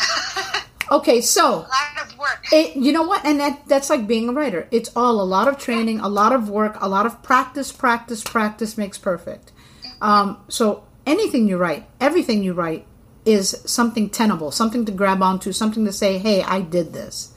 Okay, 0.92 1.20
so 1.20 1.46
a 1.46 1.70
lot 1.70 2.02
of 2.02 2.18
work. 2.18 2.44
It, 2.52 2.74
you 2.76 2.90
know 2.92 3.04
what? 3.04 3.24
And 3.24 3.38
that 3.38 3.62
that's 3.68 3.90
like 3.90 4.08
being 4.08 4.28
a 4.28 4.32
writer. 4.32 4.66
It's 4.72 4.90
all 4.96 5.20
a 5.20 5.24
lot 5.24 5.46
of 5.46 5.56
training, 5.56 6.00
a 6.00 6.08
lot 6.08 6.32
of 6.32 6.50
work, 6.50 6.76
a 6.80 6.88
lot 6.88 7.06
of 7.06 7.22
practice, 7.22 7.70
practice, 7.70 8.24
practice 8.24 8.76
makes 8.76 8.98
perfect. 8.98 9.52
Um, 10.00 10.38
so 10.48 10.82
anything 11.06 11.46
you 11.46 11.58
write, 11.58 11.86
everything 12.00 12.42
you 12.42 12.54
write 12.54 12.86
is 13.32 13.62
something 13.66 14.10
tenable, 14.10 14.50
something 14.50 14.84
to 14.86 14.92
grab 14.92 15.22
onto, 15.22 15.52
something 15.52 15.84
to 15.84 15.92
say, 15.92 16.18
"Hey, 16.18 16.42
I 16.42 16.60
did 16.60 16.92
this." 16.92 17.32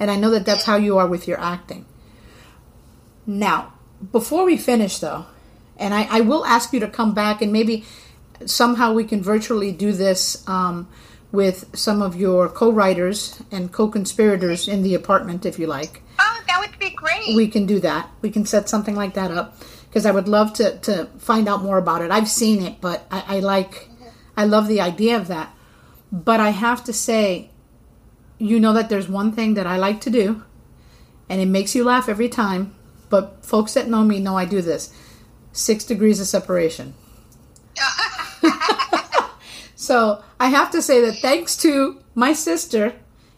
And 0.00 0.10
I 0.10 0.16
know 0.16 0.30
that 0.30 0.44
that's 0.46 0.64
how 0.64 0.76
you 0.76 0.98
are 0.98 1.06
with 1.06 1.28
your 1.28 1.40
acting. 1.40 1.84
Now, 3.26 3.72
before 4.12 4.44
we 4.44 4.56
finish 4.56 4.98
though, 4.98 5.26
and 5.76 5.94
I, 5.94 6.06
I 6.10 6.20
will 6.20 6.44
ask 6.44 6.72
you 6.72 6.80
to 6.80 6.88
come 6.88 7.14
back 7.14 7.40
and 7.42 7.52
maybe 7.52 7.84
somehow 8.46 8.92
we 8.92 9.04
can 9.04 9.22
virtually 9.22 9.72
do 9.72 9.92
this 9.92 10.46
um, 10.48 10.88
with 11.32 11.64
some 11.74 12.02
of 12.02 12.14
your 12.16 12.48
co-writers 12.48 13.40
and 13.50 13.72
co-conspirators 13.72 14.68
in 14.68 14.82
the 14.82 14.94
apartment 14.94 15.46
if 15.46 15.58
you 15.58 15.66
like 15.66 16.02
Oh, 16.20 16.40
that 16.46 16.58
would 16.60 16.78
be 16.78 16.90
great. 16.90 17.34
we 17.34 17.48
can 17.48 17.64
do 17.66 17.80
that 17.80 18.08
we 18.22 18.30
can 18.30 18.44
set 18.44 18.68
something 18.68 18.94
like 18.94 19.14
that 19.14 19.30
up 19.30 19.56
because 19.88 20.04
i 20.06 20.10
would 20.10 20.28
love 20.28 20.52
to, 20.54 20.78
to 20.80 21.06
find 21.18 21.48
out 21.48 21.62
more 21.62 21.78
about 21.78 22.02
it 22.02 22.10
i've 22.10 22.28
seen 22.28 22.62
it 22.62 22.80
but 22.80 23.06
I, 23.10 23.36
I 23.36 23.40
like 23.40 23.88
i 24.36 24.44
love 24.44 24.68
the 24.68 24.80
idea 24.80 25.16
of 25.16 25.28
that. 25.28 25.54
But 26.12 26.40
i 26.40 26.50
have 26.50 26.84
to 26.84 26.92
say 26.92 27.50
you 28.38 28.60
know 28.60 28.72
that 28.72 28.88
there's 28.88 29.08
one 29.08 29.32
thing 29.32 29.54
that 29.54 29.66
i 29.66 29.76
like 29.76 30.00
to 30.02 30.10
do 30.10 30.42
and 31.28 31.40
it 31.40 31.46
makes 31.46 31.74
you 31.74 31.84
laugh 31.84 32.08
every 32.08 32.28
time 32.28 32.74
but 33.10 33.44
folks 33.44 33.74
that 33.74 33.88
know 33.88 34.02
me 34.04 34.20
know 34.20 34.36
i 34.36 34.44
do 34.44 34.60
this. 34.60 34.92
Six 35.52 35.84
degrees 35.84 36.20
of 36.20 36.26
separation. 36.26 36.94
So 39.84 40.24
I 40.40 40.46
have 40.46 40.70
to 40.70 40.80
say 40.80 41.02
that 41.02 41.16
thanks 41.16 41.58
to 41.58 42.00
my 42.14 42.32
sister 42.32 42.94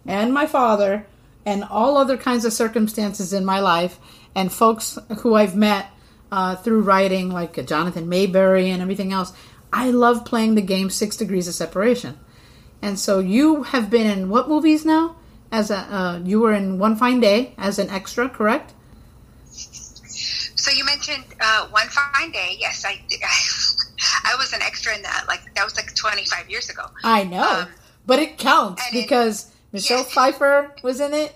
and 0.07 0.33
my 0.33 0.47
father 0.47 1.05
and 1.45 1.65
all 1.65 1.97
other 1.97 2.17
kinds 2.17 2.45
of 2.45 2.53
circumstances 2.53 3.33
in 3.33 3.45
my 3.45 3.59
life 3.59 3.99
and 4.33 4.53
folks 4.53 4.97
who 5.19 5.35
I've 5.35 5.57
met 5.57 5.91
uh, 6.31 6.55
through 6.55 6.83
writing, 6.83 7.31
like 7.31 7.67
Jonathan 7.67 8.07
Maberry 8.07 8.69
and 8.69 8.81
everything 8.81 9.13
else, 9.13 9.33
I 9.77 9.91
love 9.91 10.25
playing 10.25 10.55
the 10.55 10.63
game 10.63 10.89
Six 10.91 11.17
Degrees 11.17 11.47
of 11.49 11.55
Separation. 11.55 12.19
And 12.81 12.99
so 12.99 13.19
you 13.19 13.65
have 13.65 13.91
been 13.91 14.07
in 14.07 14.29
what 14.31 14.49
movies 14.49 14.85
now? 14.85 15.17
As 15.53 15.71
a 15.71 15.77
uh, 15.79 16.21
you 16.25 16.41
were 16.41 16.53
in 16.53 16.79
One 16.79 16.97
Fine 16.97 17.21
Day 17.21 17.53
as 17.59 17.79
an 17.79 17.89
extra, 17.91 18.29
correct? 18.29 18.73
So 19.51 20.71
you 20.73 20.85
mentioned 20.85 21.25
uh, 21.41 21.69
One 21.69 21.87
Fine 21.89 22.33
Day. 22.33 22.57
Yes, 22.59 22.85
I, 22.87 23.01
I 24.33 24.35
was 24.37 24.53
an 24.53 24.63
extra 24.63 24.95
in 24.97 25.03
that. 25.03 25.25
Like 25.29 25.43
that 25.55 25.65
was 25.65 25.77
like 25.77 25.95
25 25.95 26.51
years 26.51 26.69
ago. 26.71 26.85
I 27.05 27.23
know, 27.25 27.49
Um, 27.63 27.69
but 28.07 28.19
it 28.19 28.39
counts 28.39 28.83
and 28.87 28.97
it- 28.97 29.03
because 29.03 29.53
Michelle 29.73 29.99
Yeah. 29.99 30.05
Pfeiffer 30.05 30.75
was 30.83 31.01
in 31.01 31.13
it, 31.15 31.35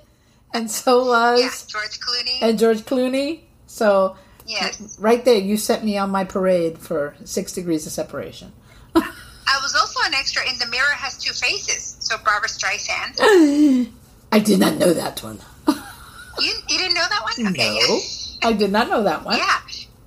and 0.54 0.70
so 0.70 1.06
was 1.06 1.40
Yeah, 1.40 1.50
George 1.68 2.00
Clooney. 2.00 2.38
and 2.42 2.58
George 2.58 2.78
Clooney. 2.80 3.40
So 3.66 4.16
yes, 4.50 4.98
right 5.00 5.24
there, 5.24 5.38
you 5.38 5.56
set 5.56 5.84
me 5.84 5.96
on 5.98 6.10
my 6.10 6.24
parade 6.24 6.78
for 6.78 7.14
six 7.24 7.52
degrees 7.52 7.86
of 7.86 7.92
separation. 7.92 8.52
I 8.94 9.58
was 9.62 9.74
also 9.74 9.98
an 10.06 10.14
extra 10.14 10.48
in 10.48 10.58
The 10.58 10.66
Mirror 10.66 10.92
Has 10.94 11.18
Two 11.18 11.32
Faces. 11.32 11.96
So 12.00 12.16
Barbra 12.24 12.48
Streisand. 12.48 13.16
I 14.32 14.38
did 14.38 14.60
not 14.60 14.76
know 14.76 14.92
that 14.94 15.22
one. 15.22 15.40
You, 15.66 16.52
you 16.68 16.78
didn't 16.78 16.94
know 16.94 17.04
that 17.10 17.22
one? 17.22 17.48
Okay. 17.48 17.78
No, 17.88 17.98
I 18.48 18.52
did 18.52 18.70
not 18.70 18.88
know 18.88 19.02
that 19.02 19.24
one. 19.24 19.36
Yeah. 19.38 19.58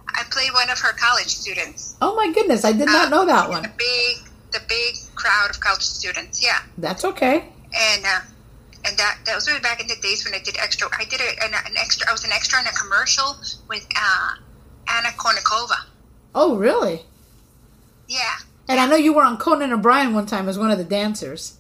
I 0.08 0.24
played 0.32 0.52
one 0.54 0.70
of 0.70 0.80
her 0.80 0.94
college 0.94 1.28
students. 1.28 1.96
Oh 2.02 2.16
my 2.16 2.32
goodness, 2.32 2.64
I 2.64 2.72
did 2.72 2.86
not 2.86 3.10
know 3.12 3.26
that 3.26 3.46
The 3.48 3.52
one. 3.52 3.62
big, 3.78 4.18
the 4.52 4.62
big 4.70 4.96
crowd 5.16 5.50
of 5.50 5.60
college 5.60 5.82
students. 5.84 6.42
Yeah. 6.44 6.60
That's 6.78 7.04
okay. 7.06 7.46
and 7.76 8.06
uh, 8.06 8.20
and 8.86 8.98
that 8.98 9.20
that 9.26 9.36
was 9.36 9.48
way 9.48 9.60
back 9.60 9.80
in 9.82 9.88
the 9.88 9.96
days 10.02 10.26
when 10.26 10.34
I 10.34 10.40
did 10.44 10.58
extra. 10.58 10.88
I 10.98 11.06
did 11.06 11.22
a, 11.22 11.44
an, 11.44 11.54
an 11.54 11.78
extra. 11.78 12.08
I 12.10 12.12
was 12.12 12.24
an 12.24 12.32
extra 12.32 12.60
in 12.62 12.68
a 12.68 12.72
commercial 12.72 13.38
with 13.70 13.88
uh, 13.96 14.36
Anna 14.88 15.10
Kournikova. 15.10 15.86
Oh 16.36 16.56
really? 16.58 17.02
Yeah. 18.08 18.36
And 18.68 18.80
I 18.80 18.86
know 18.88 18.96
you 18.96 19.14
were 19.14 19.24
on 19.24 19.38
Conan 19.38 19.72
O'Brien 19.74 20.14
one 20.14 20.26
time 20.26 20.48
as 20.50 20.58
one 20.58 20.72
of 20.72 20.78
the 20.78 20.84
dancers. 20.84 21.58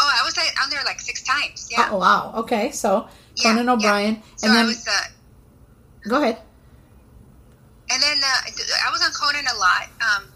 Oh, 0.00 0.10
I 0.20 0.24
was 0.24 0.36
uh, 0.36 0.62
on 0.62 0.70
there 0.70 0.80
like 0.84 1.00
six 1.00 1.22
times. 1.22 1.68
Yeah. 1.70 1.88
Oh 1.92 1.98
wow. 1.98 2.32
Okay, 2.38 2.70
so 2.72 3.08
Yeah, 3.36 3.50
Conan 3.52 3.66
yeah. 3.66 3.72
O'Brien, 3.72 4.22
So 4.36 4.46
and 4.48 4.56
then 4.56 4.66
was, 4.66 4.86
uh, 4.88 6.08
go 6.08 6.22
ahead. 6.22 6.38
and 7.90 8.02
then 8.02 8.18
uh, 8.18 8.50
I 8.86 8.90
was 8.90 9.02
on 9.02 9.12
Conan 9.12 9.44
a 9.54 9.58
lot. 9.58 9.88
Um, 10.00 10.28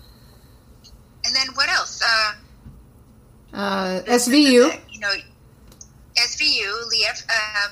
and 1.24 1.34
then 1.34 1.48
what 1.54 1.68
else? 1.68 2.00
Uh, 2.04 2.32
Uh, 3.52 4.02
SVU, 4.06 4.70
You 4.96 5.02
know, 5.02 5.12
SVU, 6.16 6.88
Leah, 6.88 7.12
uh, 7.28 7.68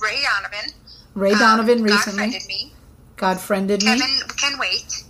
Ray 0.00 0.22
Donovan. 0.22 0.72
Ray 1.14 1.32
um, 1.32 1.38
Donovan 1.38 1.78
God 1.78 1.84
recently. 1.84 2.16
friended 2.16 2.48
me. 2.48 2.72
God 3.16 3.38
friended 3.38 3.82
me. 3.82 3.86
Kevin 3.86 4.28
can 4.38 4.58
wait. 4.58 5.04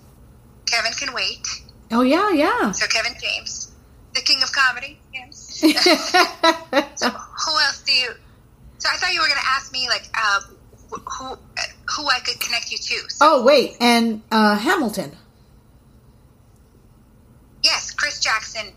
Kevin 0.66 0.92
can 0.92 1.14
wait. 1.14 1.46
Oh 1.92 2.02
yeah, 2.02 2.32
yeah. 2.32 2.72
So 2.72 2.86
Kevin 2.88 3.12
James, 3.20 3.70
the 4.14 4.20
king 4.20 4.42
of 4.42 4.50
comedy. 4.50 4.98
Yes. 5.12 5.60
so 6.96 7.08
who 7.08 7.52
else 7.60 7.82
do 7.86 7.92
you? 7.92 8.10
So 8.78 8.88
I 8.92 8.96
thought 8.96 9.14
you 9.14 9.20
were 9.20 9.28
going 9.28 9.40
to 9.40 9.46
ask 9.46 9.72
me 9.72 9.88
like 9.88 10.08
uh, 10.18 10.40
who 10.90 11.38
who 11.96 12.08
I 12.08 12.18
could 12.24 12.40
connect 12.40 12.72
you 12.72 12.78
to. 12.78 13.10
So, 13.10 13.18
oh 13.20 13.44
wait, 13.44 13.76
and 13.78 14.22
uh, 14.32 14.56
Hamilton. 14.56 15.12
Yes, 17.62 17.92
Chris 17.92 18.18
Jackson 18.18 18.72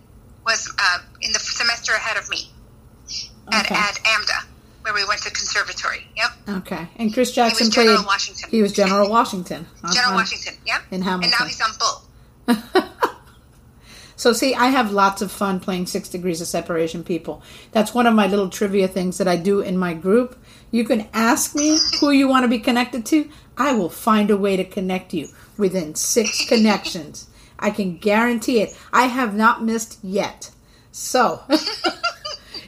was 0.46 0.72
uh, 0.80 1.00
in 1.22 1.34
the 1.34 1.40
semester 1.40 1.94
ahead 1.94 2.18
of 2.18 2.30
me 2.30 2.52
Okay. 3.47 3.75
at 3.75 3.95
AMDA, 4.03 4.45
where 4.81 4.93
we 4.93 5.05
went 5.05 5.21
to 5.21 5.31
conservatory. 5.31 6.07
Yep, 6.15 6.31
Okay, 6.57 6.88
and 6.97 7.13
Chris 7.13 7.31
Jackson 7.33 7.67
was 7.67 7.75
General 7.75 7.95
played. 7.97 8.05
Washington. 8.07 8.49
He 8.49 8.62
was 8.62 8.73
General 8.73 9.10
Washington. 9.10 9.65
on- 9.83 9.93
General 9.93 10.12
on- 10.12 10.15
Washington. 10.17 10.53
Yep, 10.65 10.81
in 10.91 10.95
and 10.95 11.03
Hamilton. 11.03 11.31
now 11.39 11.45
he's 11.45 11.62
on 11.62 11.71
Bull. 11.79 12.83
So 14.19 14.33
see, 14.33 14.55
I 14.55 14.67
have 14.69 14.91
lots 14.91 15.21
of 15.21 15.31
fun 15.31 15.60
playing 15.60 15.86
Six 15.86 16.10
Degrees 16.10 16.41
of 16.41 16.47
Separation 16.47 17.03
people. 17.03 17.43
That's 17.71 17.93
one 17.93 18.07
of 18.07 18.15
my 18.15 18.25
little 18.25 18.49
trivia 18.49 18.88
things 18.88 19.19
that 19.19 19.27
I 19.27 19.36
do 19.36 19.62
in 19.62 19.77
my 19.77 19.93
group. 19.93 20.36
You 20.71 20.86
can 20.86 21.07
ask 21.13 21.53
me 21.53 21.77
who 21.99 22.10
you 22.10 22.27
want 22.27 22.43
to 22.43 22.47
be 22.47 22.57
connected 22.57 23.05
to. 23.07 23.29
I 23.60 23.73
will 23.73 23.89
find 23.89 24.31
a 24.31 24.36
way 24.38 24.57
to 24.57 24.63
connect 24.63 25.13
you 25.13 25.27
within 25.55 25.93
six 25.93 26.45
connections. 26.49 27.27
I 27.60 27.69
can 27.69 27.97
guarantee 27.97 28.62
it. 28.62 28.75
I 28.91 29.03
have 29.05 29.36
not 29.36 29.63
missed 29.63 29.99
yet. 30.01 30.49
So 30.91 31.43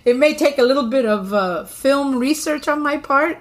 it 0.05 0.17
may 0.17 0.33
take 0.33 0.57
a 0.57 0.63
little 0.63 0.89
bit 0.89 1.05
of 1.05 1.33
uh, 1.33 1.65
film 1.65 2.17
research 2.17 2.67
on 2.67 2.81
my 2.81 2.97
part, 2.97 3.37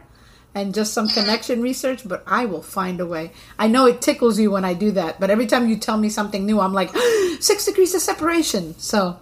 and 0.55 0.75
just 0.75 0.93
some 0.93 1.09
connection 1.09 1.63
research, 1.63 2.07
but 2.07 2.23
I 2.27 2.47
will 2.47 2.63
find 2.63 3.01
a 3.01 3.07
way. 3.07 3.33
I 3.59 3.69
know 3.69 3.87
it 3.87 4.03
tickles 4.03 4.39
you 4.41 4.51
when 4.51 4.65
I 4.65 4.75
do 4.75 4.91
that, 4.93 5.21
but 5.21 5.31
every 5.31 5.47
time 5.47 5.69
you 5.69 5.77
tell 5.77 5.97
me 5.97 6.09
something 6.09 6.45
new, 6.45 6.61
I'm 6.61 6.73
like, 6.73 6.91
six 7.41 7.65
degrees 7.65 7.95
of 7.95 8.01
separation. 8.01 8.77
So, 8.79 9.19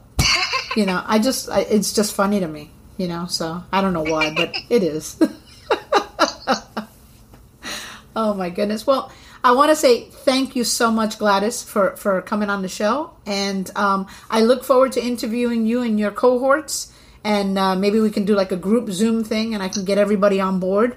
you 0.77 0.87
know, 0.87 1.03
I 1.05 1.19
just, 1.19 1.51
I, 1.51 1.61
it's 1.61 1.93
just 1.93 2.15
funny 2.15 2.41
to 2.41 2.49
me, 2.49 2.71
you 2.97 3.09
know, 3.09 3.27
so 3.27 3.63
I 3.73 3.81
don't 3.81 3.93
know 3.93 4.05
why, 4.05 4.35
but 4.35 4.57
it 4.71 4.83
is. 4.83 5.21
oh 8.17 8.33
my 8.35 8.49
goodness. 8.49 8.87
Well, 8.87 9.13
I 9.45 9.53
want 9.53 9.71
to 9.71 9.77
say 9.77 10.05
thank 10.05 10.57
you 10.57 10.65
so 10.65 10.91
much, 10.91 11.19
Gladys, 11.19 11.63
for, 11.63 11.97
for 11.97 12.23
coming 12.23 12.51
on 12.51 12.63
the 12.63 12.69
show. 12.69 13.13
And 13.27 13.71
um, 13.77 14.07
I 14.31 14.41
look 14.41 14.65
forward 14.65 14.93
to 14.93 15.05
interviewing 15.05 15.67
you 15.67 15.83
and 15.83 16.01
your 16.01 16.13
cohorts. 16.13 16.93
And 17.27 17.59
uh, 17.59 17.75
maybe 17.75 17.99
we 17.99 18.11
can 18.11 18.25
do 18.25 18.37
like 18.37 18.53
a 18.53 18.57
group 18.57 18.89
Zoom 18.89 19.25
thing 19.25 19.53
and 19.53 19.61
I 19.61 19.69
can 19.69 19.85
get 19.85 19.99
everybody 19.99 20.41
on 20.41 20.61
board. 20.61 20.97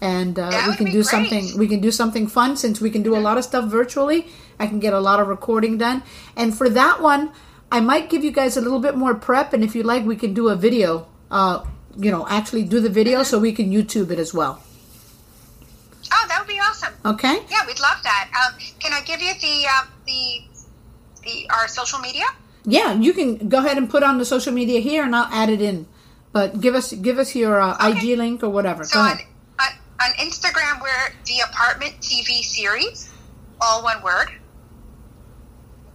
And 0.00 0.36
uh, 0.36 0.50
we 0.66 0.74
can 0.74 0.86
do 0.86 1.04
great. 1.04 1.06
something 1.06 1.56
we 1.56 1.68
can 1.68 1.80
do 1.80 1.92
something 1.92 2.26
fun 2.26 2.56
since 2.56 2.80
we 2.80 2.90
can 2.90 3.04
do 3.04 3.16
a 3.16 3.22
lot 3.22 3.38
of 3.38 3.44
stuff 3.44 3.70
virtually. 3.70 4.26
I 4.58 4.66
can 4.66 4.80
get 4.80 4.92
a 4.92 4.98
lot 4.98 5.20
of 5.20 5.28
recording 5.28 5.78
done. 5.78 6.02
And 6.36 6.56
for 6.56 6.68
that 6.68 7.00
one 7.00 7.30
i 7.70 7.80
might 7.80 8.08
give 8.08 8.24
you 8.24 8.32
guys 8.32 8.56
a 8.56 8.60
little 8.60 8.80
bit 8.80 8.96
more 8.96 9.14
prep. 9.14 9.52
And 9.52 9.62
if 9.62 9.76
you 9.76 9.84
like 9.84 10.04
we 10.04 10.16
can 10.16 10.34
do 10.34 10.48
a 10.48 10.56
video 10.56 11.06
uh, 11.30 11.64
you 11.96 12.10
know 12.10 12.26
actually 12.28 12.64
do 12.64 12.80
the 12.80 12.88
video 12.88 13.20
mm-hmm. 13.20 13.30
so 13.30 13.38
we 13.38 13.52
can 13.52 13.70
youtube 13.70 14.10
it 14.10 14.18
as 14.18 14.34
well. 14.34 14.60
Oh 16.12 16.24
that 16.28 16.40
would 16.40 16.48
be 16.48 16.58
awesome. 16.58 16.94
Okay? 17.04 17.36
Yeah 17.54 17.62
we'd 17.68 17.78
love 17.78 18.02
that. 18.02 18.26
Um, 18.34 18.58
can 18.80 18.92
i 18.92 19.00
give 19.02 19.22
you 19.22 19.32
the 19.46 19.56
uh, 19.74 19.86
the 20.06 20.42
the 21.22 21.50
our 21.54 21.68
social 21.68 22.00
media 22.00 22.26
yeah 22.68 22.92
you 22.92 23.12
can 23.12 23.48
go 23.48 23.58
ahead 23.58 23.76
and 23.76 23.90
put 23.90 24.02
on 24.02 24.18
the 24.18 24.24
social 24.24 24.52
media 24.52 24.80
here 24.80 25.02
and 25.02 25.16
i'll 25.16 25.32
add 25.32 25.48
it 25.48 25.60
in 25.60 25.86
but 26.32 26.60
give 26.60 26.74
us 26.74 26.92
give 26.92 27.18
us 27.18 27.34
your 27.34 27.60
uh, 27.60 27.74
okay. 27.74 28.12
ig 28.12 28.18
link 28.18 28.42
or 28.42 28.48
whatever 28.48 28.84
so 28.84 29.00
go 29.00 29.06
ahead 29.06 29.26
on 30.00 30.10
Instagram, 30.12 30.80
we're 30.80 31.12
the 31.26 31.40
Apartment 31.40 32.00
TV 32.00 32.42
series, 32.42 33.10
all 33.60 33.82
one 33.82 34.00
word. 34.02 34.28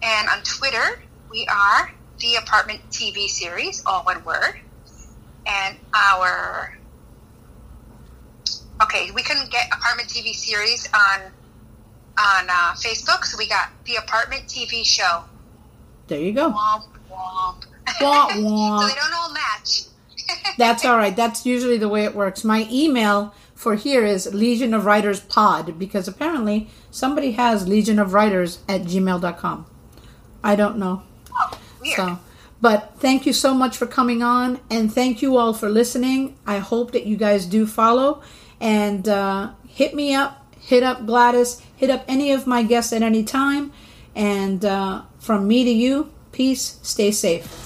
And 0.01 0.27
on 0.27 0.43
Twitter, 0.43 1.01
we 1.31 1.47
are 1.47 1.91
the 2.19 2.35
Apartment 2.35 2.81
TV 2.89 3.27
series, 3.27 3.81
all 3.85 4.03
one 4.03 4.23
word. 4.25 4.59
And 5.45 5.77
our 5.95 6.77
okay, 8.81 9.11
we 9.11 9.23
couldn't 9.23 9.49
get 9.49 9.67
Apartment 9.73 10.09
TV 10.09 10.33
series 10.33 10.87
on 10.93 11.21
on 12.19 12.49
uh, 12.49 12.73
Facebook, 12.73 13.23
so 13.23 13.37
we 13.37 13.47
got 13.47 13.69
the 13.85 13.95
Apartment 13.95 14.47
TV 14.47 14.85
show. 14.85 15.23
There 16.13 16.21
you 16.21 16.31
go. 16.31 16.51
Womp 16.51 16.83
womp. 17.09 17.65
Womp 17.99 18.29
womp. 18.45 18.81
so 18.81 18.87
they 18.87 18.93
don't 18.93 19.13
all 19.15 19.33
match. 19.33 19.85
That's 20.59 20.85
all 20.85 20.95
right. 20.95 21.15
That's 21.15 21.43
usually 21.43 21.79
the 21.79 21.89
way 21.89 22.03
it 22.03 22.13
works. 22.13 22.43
My 22.43 22.67
email 22.69 23.33
for 23.55 23.73
here 23.73 24.05
is 24.05 24.31
Legion 24.31 24.75
of 24.75 24.85
Writers 24.85 25.21
Pod 25.21 25.79
because 25.79 26.07
apparently 26.07 26.69
somebody 26.91 27.31
has 27.31 27.67
Legion 27.67 27.97
of 27.97 28.13
Writers 28.13 28.59
at 28.69 28.83
gmail.com. 28.83 29.65
I 30.43 30.55
don't 30.55 30.77
know. 30.77 31.01
Oh. 31.33 31.57
So, 31.95 32.19
but 32.61 32.93
thank 32.99 33.25
you 33.25 33.33
so 33.33 33.55
much 33.55 33.75
for 33.75 33.87
coming 33.87 34.21
on 34.21 34.59
and 34.69 34.93
thank 34.93 35.23
you 35.23 35.37
all 35.37 35.51
for 35.55 35.67
listening. 35.67 36.37
I 36.45 36.59
hope 36.59 36.91
that 36.91 37.07
you 37.07 37.17
guys 37.17 37.47
do 37.47 37.65
follow 37.65 38.21
and 38.61 39.09
uh, 39.09 39.53
hit 39.67 39.95
me 39.95 40.13
up, 40.13 40.45
hit 40.59 40.83
up 40.83 41.07
Gladys, 41.07 41.59
hit 41.75 41.89
up 41.89 42.05
any 42.07 42.31
of 42.31 42.45
my 42.45 42.61
guests 42.61 42.93
at 42.93 43.01
any 43.01 43.23
time. 43.23 43.73
And 44.15 44.63
uh, 44.63 45.03
from 45.19 45.47
me 45.47 45.63
to 45.63 45.71
you, 45.71 46.11
peace, 46.31 46.79
stay 46.81 47.11
safe. 47.11 47.62